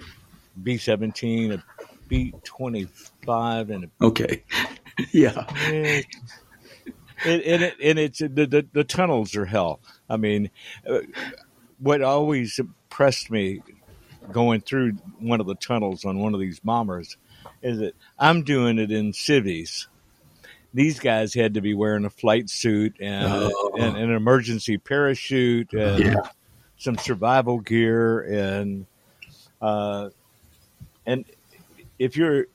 B 0.63 0.77
seventeen, 0.77 1.51
a 1.51 1.63
B 2.09 2.33
twenty 2.43 2.87
five, 3.25 3.69
and 3.69 3.85
a, 3.85 4.05
okay, 4.05 4.43
yeah. 5.11 5.45
It, 5.67 6.05
and, 7.25 7.63
it, 7.63 7.75
and 7.81 7.99
it's 7.99 8.19
the, 8.19 8.27
the, 8.27 8.65
the 8.71 8.83
tunnels 8.83 9.35
are 9.35 9.45
hell. 9.45 9.79
I 10.09 10.17
mean, 10.17 10.49
uh, 10.89 10.99
what 11.79 12.01
always 12.01 12.59
impressed 12.59 13.29
me 13.31 13.61
going 14.31 14.61
through 14.61 14.93
one 15.19 15.39
of 15.39 15.47
the 15.47 15.55
tunnels 15.55 16.05
on 16.05 16.19
one 16.19 16.33
of 16.33 16.39
these 16.39 16.59
bombers 16.59 17.17
is 17.61 17.79
that 17.79 17.95
I'm 18.17 18.43
doing 18.43 18.79
it 18.79 18.91
in 18.91 19.13
civvies. 19.13 19.87
These 20.73 20.99
guys 20.99 21.33
had 21.33 21.55
to 21.55 21.61
be 21.61 21.73
wearing 21.73 22.05
a 22.05 22.09
flight 22.09 22.49
suit 22.49 22.97
and, 22.99 23.51
oh. 23.53 23.71
and 23.77 23.97
an 23.97 24.11
emergency 24.11 24.77
parachute 24.77 25.73
and 25.73 25.99
yeah. 25.99 26.15
some 26.77 26.97
survival 26.97 27.59
gear 27.59 28.21
and 28.21 28.85
uh, 29.61 30.09
and 31.05 31.25
if 31.99 32.17
you're 32.17 32.47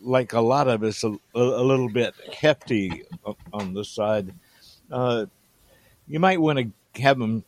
like 0.00 0.32
a 0.32 0.40
lot 0.40 0.68
of 0.68 0.82
us, 0.82 1.02
a, 1.02 1.18
a 1.34 1.64
little 1.64 1.88
bit 1.88 2.14
hefty 2.32 3.04
on 3.52 3.74
the 3.74 3.84
side, 3.84 4.32
uh, 4.92 5.26
you 6.06 6.20
might 6.20 6.40
want 6.40 6.58
to 6.58 7.02
have 7.02 7.18
them 7.18 7.44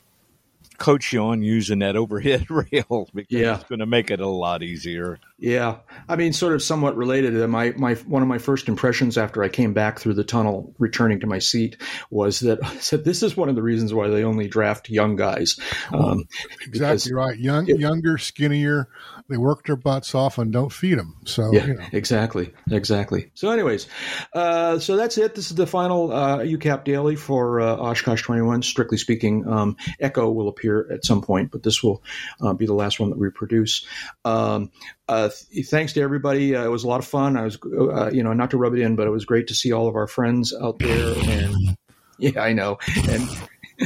coach 0.79 1.12
you 1.12 1.21
on 1.21 1.43
using 1.43 1.81
that 1.81 1.95
overhead 1.95 2.47
rail 2.51 3.09
because 3.14 3.38
yeah. 3.38 3.55
it's 3.55 3.64
going 3.64 3.79
to 3.79 3.87
make 3.87 4.11
it 4.11 4.21
a 4.21 4.27
lot 4.27 4.62
easier. 4.62 5.21
Yeah, 5.40 5.79
I 6.07 6.16
mean, 6.16 6.35
sort 6.35 6.53
of 6.53 6.62
somewhat 6.62 6.98
related. 6.98 7.33
My 7.48 7.72
my 7.74 7.94
one 7.94 8.20
of 8.20 8.29
my 8.29 8.37
first 8.37 8.68
impressions 8.68 9.16
after 9.16 9.42
I 9.42 9.48
came 9.48 9.72
back 9.72 9.98
through 9.98 10.12
the 10.12 10.22
tunnel, 10.22 10.74
returning 10.79 11.20
to 11.20 11.26
my 11.26 11.38
seat, 11.38 11.79
was 12.11 12.40
that 12.40 12.59
I 12.62 12.76
said, 12.76 13.07
"This 13.07 13.22
is 13.22 13.38
one 13.38 13.48
of 13.48 13.55
the 13.55 13.62
reasons 13.62 13.94
why 13.94 14.09
they 14.09 14.22
only 14.22 14.48
draft 14.48 14.90
young 14.90 15.16
guys." 15.16 15.59
Um, 15.94 16.24
exactly 16.61 17.14
right. 17.14 17.38
Young, 17.38 17.70
it, 17.70 17.81
younger, 17.81 18.18
skinnier. 18.18 18.88
They 19.31 19.38
work 19.38 19.64
their 19.64 19.76
butts 19.76 20.14
off 20.14 20.37
and 20.37 20.53
don't 20.53 20.72
feed 20.72 20.98
them. 20.98 21.16
So 21.24 21.53
yeah, 21.53 21.66
you 21.66 21.74
know. 21.74 21.87
exactly, 21.92 22.53
exactly. 22.70 23.31
So, 23.33 23.50
anyways, 23.50 23.87
uh, 24.35 24.79
so 24.79 24.96
that's 24.96 25.16
it. 25.16 25.35
This 25.35 25.50
is 25.50 25.57
the 25.57 25.66
final 25.66 26.12
uh, 26.12 26.38
UCAP 26.40 26.85
daily 26.85 27.16
for 27.16 27.62
uh, 27.62 27.76
Oshkosh 27.76 28.22
21. 28.22 28.61
Strictly 28.62 28.98
speaking, 28.98 29.48
um, 29.48 29.79
Echo 29.98 30.31
will 30.31 30.48
appear 30.48 30.87
at 30.92 31.07
some 31.07 31.22
point, 31.22 31.50
but 31.50 31.62
this 31.62 31.83
will 31.83 32.03
uh, 32.42 32.53
be 32.53 32.66
the 32.66 32.74
last 32.74 33.00
one 33.00 33.09
that 33.09 33.18
we 33.18 33.31
produce. 33.31 33.87
Um, 34.26 34.70
uh, 35.11 35.29
th- 35.31 35.66
thanks 35.66 35.93
to 35.95 36.03
everybody. 36.03 36.55
Uh, 36.55 36.64
it 36.64 36.71
was 36.71 36.85
a 36.85 36.88
lot 36.88 37.01
of 37.01 37.07
fun. 37.07 37.37
I 37.37 37.43
was, 37.43 37.59
uh, 37.64 38.11
you 38.12 38.23
know, 38.23 38.33
not 38.33 38.51
to 38.51 38.57
rub 38.57 38.75
it 38.75 38.81
in, 38.81 38.97
but 38.97 39.07
it 39.07 39.11
was 39.11 39.25
great 39.25 39.49
to 39.49 39.55
see 39.55 39.73
all 39.73 39.88
of 39.88 39.97
our 39.97 40.07
friends 40.07 40.55
out 40.61 40.79
there. 40.79 41.14
And 41.25 41.77
yeah, 42.19 42.40
I 42.40 42.53
know. 42.53 42.79
And 43.09 43.29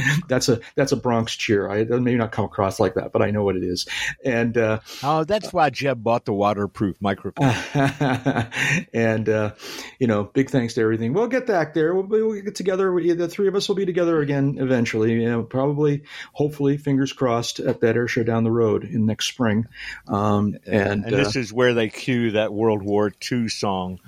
that's 0.27 0.49
a 0.49 0.59
that's 0.75 0.91
a 0.91 0.95
Bronx 0.95 1.35
cheer. 1.35 1.69
I 1.69 1.83
may 1.83 2.15
not 2.15 2.31
come 2.31 2.45
across 2.45 2.79
like 2.79 2.95
that, 2.95 3.11
but 3.11 3.21
I 3.21 3.31
know 3.31 3.43
what 3.43 3.55
it 3.55 3.63
is. 3.63 3.85
And 4.23 4.57
uh, 4.57 4.79
oh, 5.03 5.23
that's 5.23 5.53
why 5.53 5.69
Jeb 5.69 6.03
bought 6.03 6.25
the 6.25 6.33
waterproof 6.33 7.01
microphone. 7.01 7.53
and 8.93 9.29
uh, 9.29 9.51
you 9.99 10.07
know, 10.07 10.23
big 10.23 10.49
thanks 10.49 10.73
to 10.75 10.81
everything. 10.81 11.13
We'll 11.13 11.27
get 11.27 11.47
back 11.47 11.73
there. 11.73 11.93
We'll, 11.93 12.05
we'll 12.05 12.41
get 12.41 12.55
together. 12.55 12.93
The 12.95 13.27
three 13.27 13.47
of 13.47 13.55
us 13.55 13.67
will 13.67 13.75
be 13.75 13.85
together 13.85 14.21
again 14.21 14.57
eventually. 14.59 15.13
You 15.13 15.29
know, 15.29 15.43
probably, 15.43 16.03
hopefully, 16.33 16.77
fingers 16.77 17.13
crossed 17.13 17.59
at 17.59 17.81
that 17.81 17.95
air 17.95 18.07
show 18.07 18.23
down 18.23 18.43
the 18.43 18.51
road 18.51 18.83
in 18.83 19.05
next 19.05 19.27
spring. 19.27 19.67
Um, 20.07 20.57
and, 20.65 21.05
and 21.05 21.13
this 21.13 21.35
uh, 21.35 21.39
is 21.39 21.53
where 21.53 21.73
they 21.73 21.89
cue 21.89 22.31
that 22.31 22.53
World 22.53 22.83
War 22.83 23.11
II 23.31 23.47
song 23.47 23.99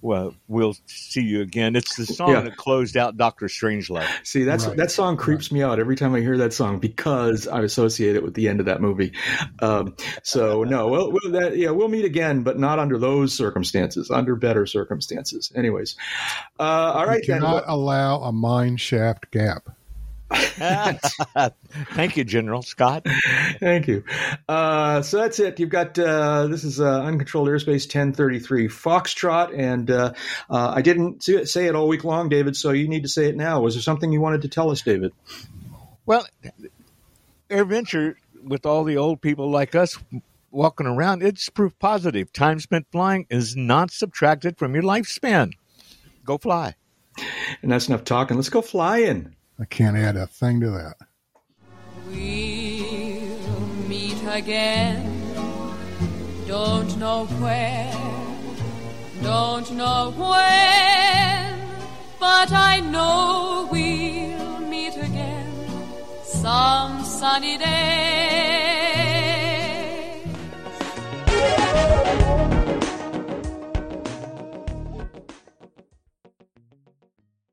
well, 0.00 0.34
we'll 0.48 0.76
see 0.86 1.22
you 1.22 1.40
again. 1.40 1.76
It's 1.76 1.96
the 1.96 2.06
song 2.06 2.30
yeah. 2.30 2.40
that 2.40 2.56
closed 2.56 2.96
out 2.96 3.16
Doctor 3.16 3.46
Strangelove. 3.46 4.06
See, 4.24 4.44
that's 4.44 4.66
right. 4.66 4.76
that 4.76 4.90
song 4.90 5.16
creeps 5.16 5.50
right. 5.50 5.58
me 5.58 5.62
out 5.62 5.78
every 5.78 5.96
time 5.96 6.14
I 6.14 6.20
hear 6.20 6.38
that 6.38 6.52
song 6.52 6.78
because 6.78 7.48
I 7.48 7.62
associate 7.62 8.16
it 8.16 8.22
with 8.22 8.34
the 8.34 8.48
end 8.48 8.60
of 8.60 8.66
that 8.66 8.80
movie. 8.80 9.12
Um, 9.60 9.96
so 10.22 10.64
no, 10.64 10.88
well, 10.88 11.12
well, 11.12 11.32
that, 11.32 11.56
yeah, 11.56 11.70
we'll 11.70 11.88
meet 11.88 12.04
again, 12.04 12.42
but 12.42 12.58
not 12.58 12.78
under 12.78 12.98
those 12.98 13.34
circumstances. 13.34 14.10
Under 14.10 14.36
better 14.36 14.66
circumstances. 14.66 15.52
Anyways, 15.54 15.96
uh, 16.58 16.62
all 16.62 17.06
right. 17.06 17.22
You 17.26 17.34
cannot 17.34 17.62
then. 17.62 17.70
allow 17.70 18.22
a 18.22 18.32
mine 18.32 18.76
shaft 18.76 19.30
gap. 19.30 19.68
Thank 20.30 22.16
you, 22.16 22.24
General 22.24 22.62
Scott. 22.62 23.06
Thank 23.60 23.86
you. 23.86 24.02
Uh, 24.48 25.02
so 25.02 25.18
that's 25.18 25.38
it. 25.38 25.60
You've 25.60 25.70
got 25.70 25.96
uh, 25.98 26.48
this 26.48 26.64
is 26.64 26.80
uh, 26.80 27.02
uncontrolled 27.02 27.48
airspace 27.48 27.86
1033 27.86 28.68
Foxtrot, 28.68 29.56
and 29.56 29.90
uh, 29.90 30.12
uh, 30.50 30.72
I 30.74 30.82
didn't 30.82 31.22
say 31.22 31.66
it 31.66 31.74
all 31.76 31.86
week 31.86 32.02
long, 32.02 32.28
David. 32.28 32.56
So 32.56 32.70
you 32.70 32.88
need 32.88 33.02
to 33.02 33.08
say 33.08 33.28
it 33.28 33.36
now. 33.36 33.60
Was 33.60 33.74
there 33.74 33.82
something 33.82 34.12
you 34.12 34.20
wanted 34.20 34.42
to 34.42 34.48
tell 34.48 34.70
us, 34.70 34.82
David? 34.82 35.12
Well, 36.06 36.26
Air 36.42 37.64
AirVenture 37.64 38.14
with 38.42 38.66
all 38.66 38.82
the 38.84 38.96
old 38.96 39.20
people 39.20 39.50
like 39.50 39.74
us 39.74 39.96
walking 40.50 40.86
around, 40.86 41.22
it's 41.22 41.48
proof 41.50 41.78
positive. 41.78 42.32
Time 42.32 42.58
spent 42.58 42.86
flying 42.90 43.26
is 43.30 43.54
not 43.54 43.92
subtracted 43.92 44.58
from 44.58 44.74
your 44.74 44.82
lifespan. 44.82 45.52
Go 46.24 46.38
fly. 46.38 46.74
And 47.62 47.70
that's 47.70 47.88
enough 47.88 48.04
talking. 48.04 48.36
Let's 48.36 48.48
go 48.48 48.62
flying. 48.62 49.35
I 49.58 49.64
can't 49.64 49.96
add 49.96 50.16
a 50.16 50.26
thing 50.26 50.60
to 50.60 50.70
that. 50.70 50.96
We'll 52.06 53.60
meet 53.88 54.22
again. 54.28 55.12
Don't 56.46 56.96
know 56.98 57.24
where, 57.40 57.92
don't 59.22 59.70
know 59.72 60.12
when, 60.16 61.60
but 62.20 62.52
I 62.52 62.80
know 62.80 63.66
we'll 63.70 64.60
meet 64.60 64.96
again 64.96 65.50
some 66.22 67.02
sunny 67.02 67.58
day. 67.58 68.55